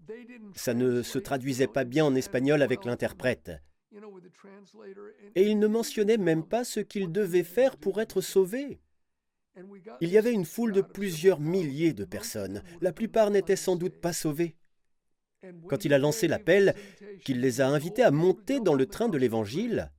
Ça 0.55 0.73
ne 0.73 1.01
se 1.01 1.19
traduisait 1.19 1.67
pas 1.67 1.83
bien 1.83 2.05
en 2.05 2.15
espagnol 2.15 2.61
avec 2.61 2.85
l'interprète. 2.85 3.51
Et 5.35 5.47
il 5.47 5.59
ne 5.59 5.67
mentionnait 5.67 6.17
même 6.17 6.45
pas 6.45 6.63
ce 6.63 6.79
qu'il 6.79 7.11
devait 7.11 7.43
faire 7.43 7.77
pour 7.77 8.01
être 8.01 8.21
sauvé. 8.21 8.79
Il 10.01 10.09
y 10.09 10.17
avait 10.17 10.33
une 10.33 10.45
foule 10.45 10.73
de 10.73 10.81
plusieurs 10.81 11.39
milliers 11.39 11.93
de 11.93 12.05
personnes. 12.05 12.63
La 12.81 12.91
plupart 12.91 13.31
n'étaient 13.31 13.55
sans 13.55 13.75
doute 13.75 13.99
pas 14.01 14.13
sauvées. 14.13 14.55
Quand 15.69 15.85
il 15.85 15.93
a 15.93 15.99
lancé 15.99 16.27
l'appel, 16.27 16.75
qu'il 17.23 17.39
les 17.39 17.61
a 17.61 17.67
invités 17.67 18.03
à 18.03 18.11
monter 18.11 18.59
dans 18.59 18.73
le 18.73 18.85
train 18.85 19.09
de 19.09 19.17
l'Évangile, 19.17 19.91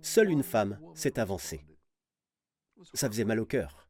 seule 0.00 0.30
une 0.30 0.42
femme 0.42 0.78
s'est 0.94 1.18
avancée. 1.18 1.64
Ça 2.94 3.08
faisait 3.08 3.24
mal 3.24 3.40
au 3.40 3.46
cœur. 3.46 3.88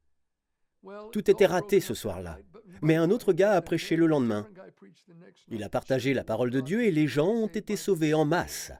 Tout 1.13 1.31
était 1.31 1.47
raté 1.47 1.81
ce 1.81 1.95
soir-là. 1.95 2.39
Mais 2.83 2.97
un 2.97 3.11
autre 3.11 3.33
gars 3.33 3.53
a 3.53 3.63
prêché 3.63 3.97
le 3.97 4.07
lendemain. 4.07 4.49
Il 5.49 5.63
a 5.63 5.69
partagé 5.69 6.15
la 6.15 6.25
parole 6.25 6.51
de 6.51 6.61
Dieu 6.61 6.85
et 6.85 6.91
les 6.91 7.07
gens 7.07 7.29
ont 7.29 7.47
été 7.47 7.77
sauvés 7.77 8.15
en 8.15 8.25
masse. 8.25 8.73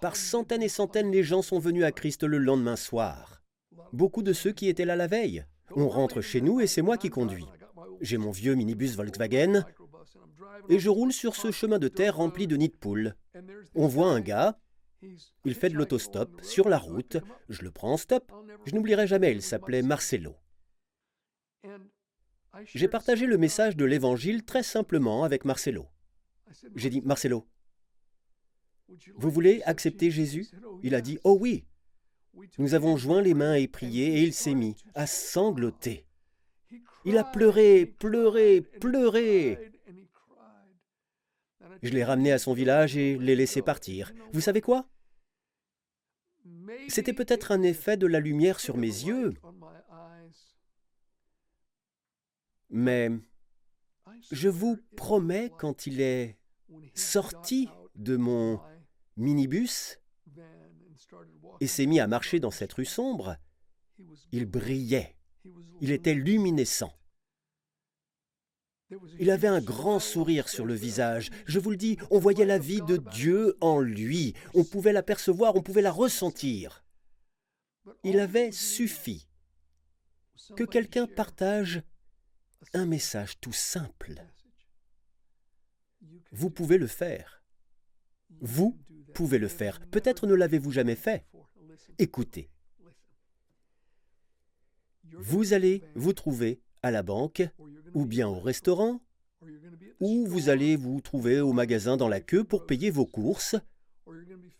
Par 0.00 0.16
centaines 0.16 0.62
et 0.62 0.68
centaines, 0.68 1.10
les 1.10 1.24
gens 1.24 1.42
sont 1.42 1.58
venus 1.58 1.84
à 1.84 1.92
Christ 1.92 2.22
le 2.24 2.38
lendemain 2.38 2.76
soir. 2.76 3.42
Beaucoup 3.92 4.22
de 4.22 4.32
ceux 4.32 4.52
qui 4.52 4.68
étaient 4.68 4.84
là 4.84 4.96
la 4.96 5.06
veille. 5.06 5.44
On 5.74 5.88
rentre 5.88 6.20
chez 6.20 6.40
nous 6.40 6.60
et 6.60 6.66
c'est 6.66 6.82
moi 6.82 6.96
qui 6.96 7.10
conduis. 7.10 7.46
J'ai 8.00 8.18
mon 8.18 8.30
vieux 8.30 8.54
minibus 8.54 8.94
Volkswagen 8.96 9.64
et 10.68 10.78
je 10.78 10.88
roule 10.88 11.12
sur 11.12 11.36
ce 11.36 11.50
chemin 11.50 11.78
de 11.78 11.88
terre 11.88 12.16
rempli 12.16 12.46
de 12.46 12.56
nids 12.56 12.68
de 12.68 12.76
poules. 12.76 13.14
On 13.74 13.86
voit 13.86 14.10
un 14.10 14.20
gars, 14.20 14.58
il 15.44 15.54
fait 15.54 15.68
de 15.68 15.74
l'autostop 15.74 16.40
sur 16.42 16.68
la 16.68 16.78
route, 16.78 17.18
je 17.48 17.62
le 17.62 17.70
prends 17.70 17.92
en 17.92 17.96
stop. 17.96 18.32
Je 18.64 18.74
n'oublierai 18.74 19.06
jamais, 19.06 19.32
il 19.32 19.42
s'appelait 19.42 19.82
Marcelo. 19.82 20.36
J'ai 22.64 22.88
partagé 22.88 23.26
le 23.26 23.38
message 23.38 23.76
de 23.76 23.84
l'Évangile 23.84 24.44
très 24.44 24.62
simplement 24.62 25.24
avec 25.24 25.44
Marcelo. 25.44 25.86
J'ai 26.74 26.90
dit, 26.90 27.02
Marcelo, 27.02 27.46
vous 29.16 29.30
voulez 29.30 29.62
accepter 29.64 30.10
Jésus? 30.10 30.48
Il 30.82 30.94
a 30.94 31.00
dit, 31.00 31.18
oh 31.24 31.36
oui. 31.38 31.66
Nous 32.58 32.74
avons 32.74 32.96
joint 32.96 33.22
les 33.22 33.34
mains 33.34 33.54
et 33.54 33.68
prié 33.68 34.18
et 34.18 34.22
il 34.22 34.32
s'est 34.32 34.54
mis 34.54 34.76
à 34.94 35.06
sangloter. 35.06 36.06
Il 37.04 37.18
a 37.18 37.24
pleuré, 37.24 37.86
pleuré, 37.86 38.60
pleuré. 38.60 39.72
Je 41.82 41.90
l'ai 41.90 42.04
ramené 42.04 42.32
à 42.32 42.38
son 42.38 42.52
village 42.52 42.96
et 42.96 43.16
l'ai 43.18 43.36
laissé 43.36 43.62
partir. 43.62 44.12
Vous 44.32 44.40
savez 44.40 44.60
quoi? 44.60 44.88
C'était 46.88 47.12
peut-être 47.12 47.52
un 47.52 47.62
effet 47.62 47.96
de 47.96 48.06
la 48.06 48.20
lumière 48.20 48.60
sur 48.60 48.76
mes 48.76 48.86
yeux, 48.86 49.34
mais 52.70 53.10
je 54.30 54.48
vous 54.48 54.78
promets, 54.96 55.50
quand 55.58 55.86
il 55.86 56.00
est 56.00 56.38
sorti 56.94 57.68
de 57.94 58.16
mon 58.16 58.60
minibus 59.16 60.00
et 61.60 61.66
s'est 61.66 61.86
mis 61.86 62.00
à 62.00 62.06
marcher 62.06 62.40
dans 62.40 62.50
cette 62.50 62.72
rue 62.72 62.84
sombre, 62.84 63.36
il 64.32 64.46
brillait, 64.46 65.16
il 65.80 65.92
était 65.92 66.14
luminescent. 66.14 66.92
Il 69.18 69.30
avait 69.30 69.48
un 69.48 69.60
grand 69.60 69.98
sourire 69.98 70.48
sur 70.48 70.64
le 70.64 70.74
visage. 70.74 71.30
Je 71.46 71.58
vous 71.58 71.70
le 71.70 71.76
dis, 71.76 71.96
on 72.10 72.20
voyait 72.20 72.44
la 72.44 72.58
vie 72.58 72.82
de 72.82 72.98
Dieu 72.98 73.56
en 73.60 73.80
lui. 73.80 74.34
On 74.54 74.62
pouvait 74.62 74.92
la 74.92 75.02
percevoir, 75.02 75.56
on 75.56 75.62
pouvait 75.62 75.82
la 75.82 75.90
ressentir. 75.90 76.84
Il 78.04 78.20
avait 78.20 78.52
suffi 78.52 79.28
que 80.56 80.64
quelqu'un 80.64 81.06
partage 81.06 81.82
un 82.74 82.86
message 82.86 83.40
tout 83.40 83.52
simple. 83.52 84.22
Vous 86.30 86.50
pouvez 86.50 86.78
le 86.78 86.86
faire. 86.86 87.42
Vous 88.40 88.78
pouvez 89.12 89.38
le 89.38 89.48
faire. 89.48 89.80
Peut-être 89.90 90.26
ne 90.26 90.34
l'avez-vous 90.34 90.70
jamais 90.70 90.96
fait. 90.96 91.24
Écoutez. 91.98 92.50
Vous 95.18 95.52
allez 95.52 95.82
vous 95.94 96.12
trouver 96.12 96.60
à 96.82 96.90
la 96.90 97.02
banque, 97.02 97.42
ou 97.94 98.04
bien 98.04 98.28
au 98.28 98.38
restaurant, 98.38 99.00
ou 100.00 100.26
vous 100.26 100.48
allez 100.48 100.76
vous 100.76 101.00
trouver 101.00 101.40
au 101.40 101.52
magasin 101.52 101.96
dans 101.96 102.08
la 102.08 102.20
queue 102.20 102.44
pour 102.44 102.66
payer 102.66 102.90
vos 102.90 103.06
courses, 103.06 103.56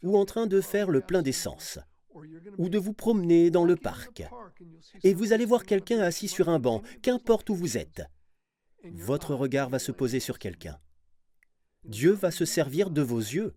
ou 0.03 0.17
en 0.17 0.25
train 0.25 0.47
de 0.47 0.61
faire 0.61 0.91
le 0.91 1.01
plein 1.01 1.23
d'essence, 1.23 1.79
ou 2.59 2.69
de 2.69 2.79
vous 2.79 2.95
promener 2.95 3.51
dans 3.51 3.65
le 3.65 3.77
parc. 3.77 4.25
Et 5.05 5.15
vous 5.15 5.33
allez 5.33 5.45
voir 5.45 5.65
quelqu'un 5.65 6.01
assis 6.01 6.29
sur 6.29 6.49
un 6.49 6.59
banc, 6.59 6.83
qu'importe 7.03 7.51
où 7.51 7.55
vous 7.55 7.77
êtes. 7.77 8.03
Votre 8.85 9.35
regard 9.35 9.69
va 9.69 9.79
se 9.79 9.93
poser 9.93 10.21
sur 10.21 10.39
quelqu'un. 10.39 10.79
Dieu 11.85 12.13
va 12.13 12.31
se 12.31 12.45
servir 12.45 12.91
de 12.91 13.03
vos 13.03 13.19
yeux. 13.19 13.55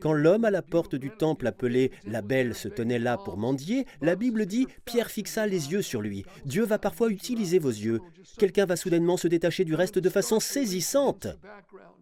Quand 0.00 0.12
l'homme 0.12 0.44
à 0.44 0.50
la 0.50 0.62
porte 0.62 0.94
du 0.94 1.10
temple 1.10 1.46
appelé 1.46 1.92
la 2.04 2.22
belle 2.22 2.54
se 2.54 2.68
tenait 2.68 2.98
là 2.98 3.16
pour 3.16 3.36
mendier, 3.36 3.86
la 4.00 4.16
Bible 4.16 4.46
dit 4.46 4.66
Pierre 4.84 5.10
fixa 5.10 5.46
les 5.46 5.72
yeux 5.72 5.82
sur 5.82 6.00
lui. 6.00 6.24
Dieu 6.44 6.64
va 6.64 6.78
parfois 6.78 7.10
utiliser 7.10 7.58
vos 7.58 7.70
yeux. 7.70 8.00
Quelqu'un 8.38 8.66
va 8.66 8.76
soudainement 8.76 9.16
se 9.16 9.28
détacher 9.28 9.64
du 9.64 9.74
reste 9.74 9.98
de 9.98 10.10
façon 10.10 10.40
saisissante. 10.40 11.28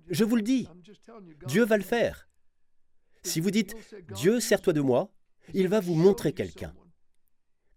Je 0.08 0.24
vous 0.24 0.36
le 0.36 0.42
dis, 0.42 0.68
Dieu 1.46 1.64
va 1.64 1.76
le 1.76 1.82
faire. 1.82 2.28
Si 3.22 3.40
vous 3.40 3.50
dites 3.50 3.74
Dieu, 4.14 4.40
sers-toi 4.40 4.72
de 4.72 4.80
moi, 4.80 5.10
il 5.52 5.68
va 5.68 5.80
vous 5.80 5.94
montrer 5.94 6.32
quelqu'un. 6.32 6.74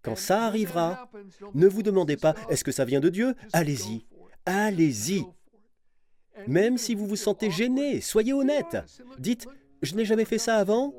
Quand 0.01 0.15
ça 0.15 0.45
arrivera, 0.45 1.09
ne 1.53 1.67
vous 1.67 1.83
demandez 1.83 2.17
pas 2.17 2.35
est-ce 2.49 2.63
que 2.63 2.71
ça 2.71 2.85
vient 2.85 3.01
de 3.01 3.09
Dieu? 3.09 3.35
Allez-y, 3.51 4.05
allez-y. 4.45 5.25
Même 6.47 6.77
si 6.77 6.95
vous 6.95 7.05
vous 7.05 7.17
sentez 7.17 7.51
gêné, 7.51 7.99
soyez 7.99 8.31
honnête. 8.31 8.77
Dites 9.17 9.47
je 9.81 9.95
n'ai 9.95 10.05
jamais 10.05 10.25
fait 10.25 10.37
ça 10.37 10.55
avant, 10.55 10.93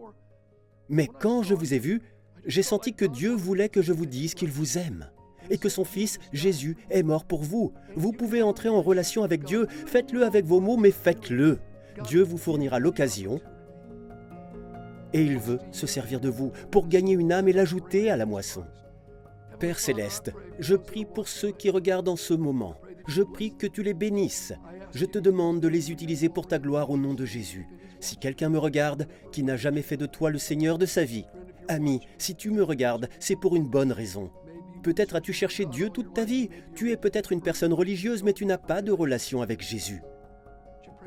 mais 0.88 1.06
quand 1.06 1.42
je 1.42 1.54
vous 1.54 1.74
ai 1.74 1.78
vu, 1.78 2.02
j'ai 2.46 2.62
senti 2.62 2.94
que 2.94 3.04
Dieu 3.04 3.32
voulait 3.32 3.68
que 3.68 3.82
je 3.82 3.92
vous 3.92 4.06
dise 4.06 4.34
qu'il 4.34 4.50
vous 4.50 4.78
aime 4.78 5.10
et 5.50 5.58
que 5.58 5.68
son 5.68 5.84
Fils, 5.84 6.18
Jésus, 6.32 6.76
est 6.90 7.02
mort 7.02 7.24
pour 7.24 7.42
vous. 7.42 7.72
Vous 7.96 8.12
pouvez 8.12 8.42
entrer 8.42 8.68
en 8.68 8.82
relation 8.82 9.24
avec 9.24 9.44
Dieu, 9.44 9.66
faites-le 9.68 10.24
avec 10.24 10.44
vos 10.44 10.60
mots, 10.60 10.76
mais 10.76 10.92
faites-le. 10.92 11.58
Dieu 12.04 12.22
vous 12.22 12.38
fournira 12.38 12.78
l'occasion 12.78 13.40
et 15.12 15.22
il 15.22 15.38
veut 15.38 15.58
se 15.72 15.86
servir 15.86 16.20
de 16.20 16.28
vous 16.28 16.52
pour 16.70 16.88
gagner 16.88 17.14
une 17.14 17.32
âme 17.32 17.48
et 17.48 17.52
l'ajouter 17.52 18.10
à 18.10 18.16
la 18.16 18.26
moisson. 18.26 18.64
Père 19.58 19.78
céleste, 19.78 20.32
je 20.58 20.74
prie 20.74 21.04
pour 21.04 21.28
ceux 21.28 21.50
qui 21.50 21.68
regardent 21.68 22.08
en 22.08 22.16
ce 22.16 22.32
moment. 22.32 22.76
Je 23.06 23.22
prie 23.22 23.56
que 23.56 23.66
tu 23.66 23.82
les 23.82 23.92
bénisses. 23.94 24.52
Je 24.94 25.04
te 25.04 25.18
demande 25.18 25.60
de 25.60 25.68
les 25.68 25.90
utiliser 25.90 26.28
pour 26.28 26.46
ta 26.46 26.58
gloire 26.58 26.90
au 26.90 26.96
nom 26.96 27.14
de 27.14 27.26
Jésus. 27.26 27.66
Si 28.00 28.16
quelqu'un 28.16 28.48
me 28.48 28.58
regarde 28.58 29.06
qui 29.30 29.42
n'a 29.42 29.56
jamais 29.56 29.82
fait 29.82 29.96
de 29.96 30.06
toi 30.06 30.30
le 30.30 30.38
Seigneur 30.38 30.78
de 30.78 30.86
sa 30.86 31.04
vie, 31.04 31.26
ami, 31.68 32.00
si 32.18 32.34
tu 32.34 32.50
me 32.50 32.62
regardes, 32.62 33.08
c'est 33.18 33.36
pour 33.36 33.56
une 33.56 33.68
bonne 33.68 33.92
raison. 33.92 34.30
Peut-être 34.82 35.14
as-tu 35.14 35.32
cherché 35.32 35.66
Dieu 35.66 35.90
toute 35.90 36.14
ta 36.14 36.24
vie. 36.24 36.48
Tu 36.74 36.90
es 36.90 36.96
peut-être 36.96 37.32
une 37.32 37.42
personne 37.42 37.74
religieuse, 37.74 38.22
mais 38.22 38.32
tu 38.32 38.46
n'as 38.46 38.58
pas 38.58 38.80
de 38.80 38.92
relation 38.92 39.42
avec 39.42 39.60
Jésus. 39.60 40.02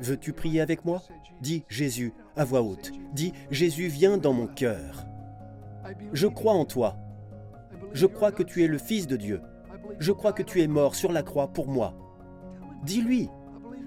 Veux-tu 0.00 0.32
prier 0.32 0.60
avec 0.60 0.84
moi? 0.84 1.02
Dis 1.40 1.64
Jésus 1.68 2.12
à 2.36 2.44
voix 2.44 2.62
haute. 2.62 2.92
Dis 3.12 3.32
Jésus, 3.50 3.88
viens 3.88 4.16
dans 4.16 4.32
mon 4.32 4.46
cœur. 4.46 5.06
Je 6.12 6.26
crois 6.26 6.54
en 6.54 6.64
toi. 6.64 6.96
Je 7.92 8.06
crois 8.06 8.32
que 8.32 8.42
tu 8.42 8.62
es 8.64 8.66
le 8.68 8.78
Fils 8.78 9.06
de 9.06 9.16
Dieu. 9.16 9.40
Je 9.98 10.12
crois 10.12 10.32
que 10.32 10.42
tu 10.42 10.62
es 10.62 10.66
mort 10.66 10.94
sur 10.94 11.12
la 11.12 11.22
croix 11.22 11.48
pour 11.48 11.68
moi. 11.68 11.94
Dis-lui. 12.84 13.28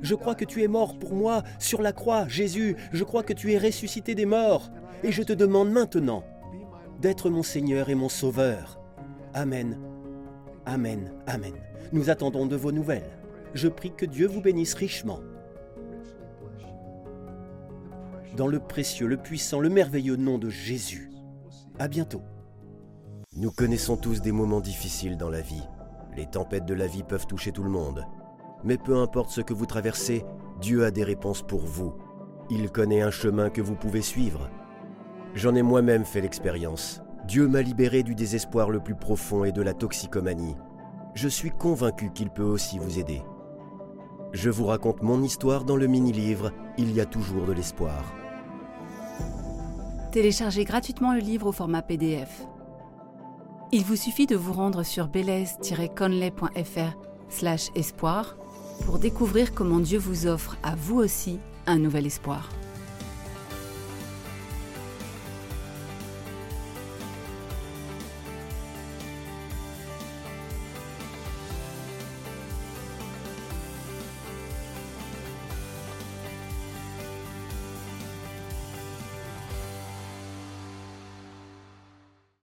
Je 0.02 0.16
crois 0.16 0.36
que 0.36 0.46
tu 0.46 0.64
es 0.64 0.68
mort 0.68 0.98
pour 0.98 1.14
moi 1.14 1.44
sur 1.60 1.82
la 1.82 1.92
croix, 1.92 2.28
Jésus. 2.28 2.76
Je 2.92 3.04
crois 3.04 3.24
que 3.24 3.34
tu 3.34 3.52
es 3.54 3.58
ressuscité 3.58 4.16
des 4.16 4.26
morts. 4.26 4.70
Et 5.04 5.12
je 5.12 5.24
te 5.24 5.34
demande 5.34 5.72
maintenant 5.72 6.24
d'être 7.02 7.30
mon 7.30 7.44
Seigneur 7.44 7.90
et 7.90 7.96
mon 7.96 8.10
Sauveur. 8.10 8.80
Amen. 9.34 9.80
Amen. 10.66 11.12
Amen. 11.28 11.54
Nous 11.94 12.10
attendons 12.10 12.46
de 12.46 12.56
vos 12.56 12.72
nouvelles. 12.72 13.18
Je 13.54 13.68
prie 13.68 13.94
que 13.96 14.06
Dieu 14.06 14.28
vous 14.28 14.42
bénisse 14.42 14.74
richement. 14.74 15.20
Dans 18.36 18.48
le 18.48 18.60
précieux, 18.60 19.08
le 19.08 19.18
puissant, 19.18 19.60
le 19.60 19.70
merveilleux 19.70 20.16
nom 20.16 20.38
de 20.38 20.50
Jésus. 20.50 21.12
À 21.80 21.88
bientôt. 21.88 22.22
Nous 23.36 23.52
connaissons 23.52 23.98
tous 23.98 24.22
des 24.22 24.32
moments 24.32 24.62
difficiles 24.62 25.18
dans 25.18 25.30
la 25.30 25.42
vie. 25.42 25.64
Les 26.16 26.26
tempêtes 26.26 26.66
de 26.66 26.74
la 26.74 26.88
vie 26.88 27.04
peuvent 27.04 27.28
toucher 27.28 27.52
tout 27.52 27.64
le 27.64 27.70
monde. 27.70 28.06
Mais 28.68 28.78
peu 28.78 28.98
importe 28.98 29.30
ce 29.30 29.40
que 29.40 29.54
vous 29.54 29.66
traversez, 29.66 30.26
Dieu 30.60 30.84
a 30.84 30.92
des 30.92 31.06
réponses 31.06 31.42
pour 31.42 31.62
vous. 31.62 31.94
Il 32.50 32.70
connaît 32.70 33.02
un 33.02 33.12
chemin 33.12 33.50
que 33.50 33.62
vous 33.62 33.76
pouvez 33.76 34.02
suivre. 34.02 34.50
J'en 35.36 35.56
ai 35.56 35.62
moi-même 35.62 36.04
fait 36.04 36.20
l'expérience. 36.20 37.02
Dieu 37.26 37.48
m'a 37.48 37.62
libéré 37.62 38.04
du 38.04 38.14
désespoir 38.14 38.70
le 38.70 38.82
plus 38.82 38.96
profond 38.96 39.46
et 39.46 39.54
de 39.54 39.62
la 39.62 39.74
toxicomanie. 39.74 40.58
Je 41.14 41.30
suis 41.30 41.52
convaincu 41.52 42.12
qu'il 42.12 42.30
peut 42.30 42.44
aussi 42.44 42.78
vous 42.78 43.00
aider. 43.00 43.22
Je 44.34 44.50
vous 44.50 44.66
raconte 44.66 45.02
mon 45.02 45.24
histoire 45.24 45.64
dans 45.64 45.78
le 45.78 45.88
mini-livre 45.88 46.52
Il 46.78 46.92
y 46.92 47.00
a 47.00 47.06
toujours 47.06 47.46
de 47.46 47.54
l'espoir. 47.54 48.14
Téléchargez 50.12 50.66
gratuitement 50.66 51.14
le 51.14 51.20
livre 51.20 51.48
au 51.48 51.54
format 51.54 51.84
PDF. 51.84 52.46
Il 53.72 53.86
vous 53.86 53.96
suffit 53.96 54.26
de 54.26 54.36
vous 54.36 54.52
rendre 54.52 54.84
sur 54.84 55.08
belaise-conley.fr 55.08 56.98
slash 57.30 57.70
espoir 57.76 58.36
pour 58.86 59.00
découvrir 59.00 59.54
comment 59.54 59.80
Dieu 59.80 60.00
vous 60.00 60.28
offre 60.28 60.58
à 60.64 60.76
vous 60.76 60.98
aussi 60.98 61.40
un 61.66 61.78
nouvel 61.78 62.06
espoir. 62.06 62.50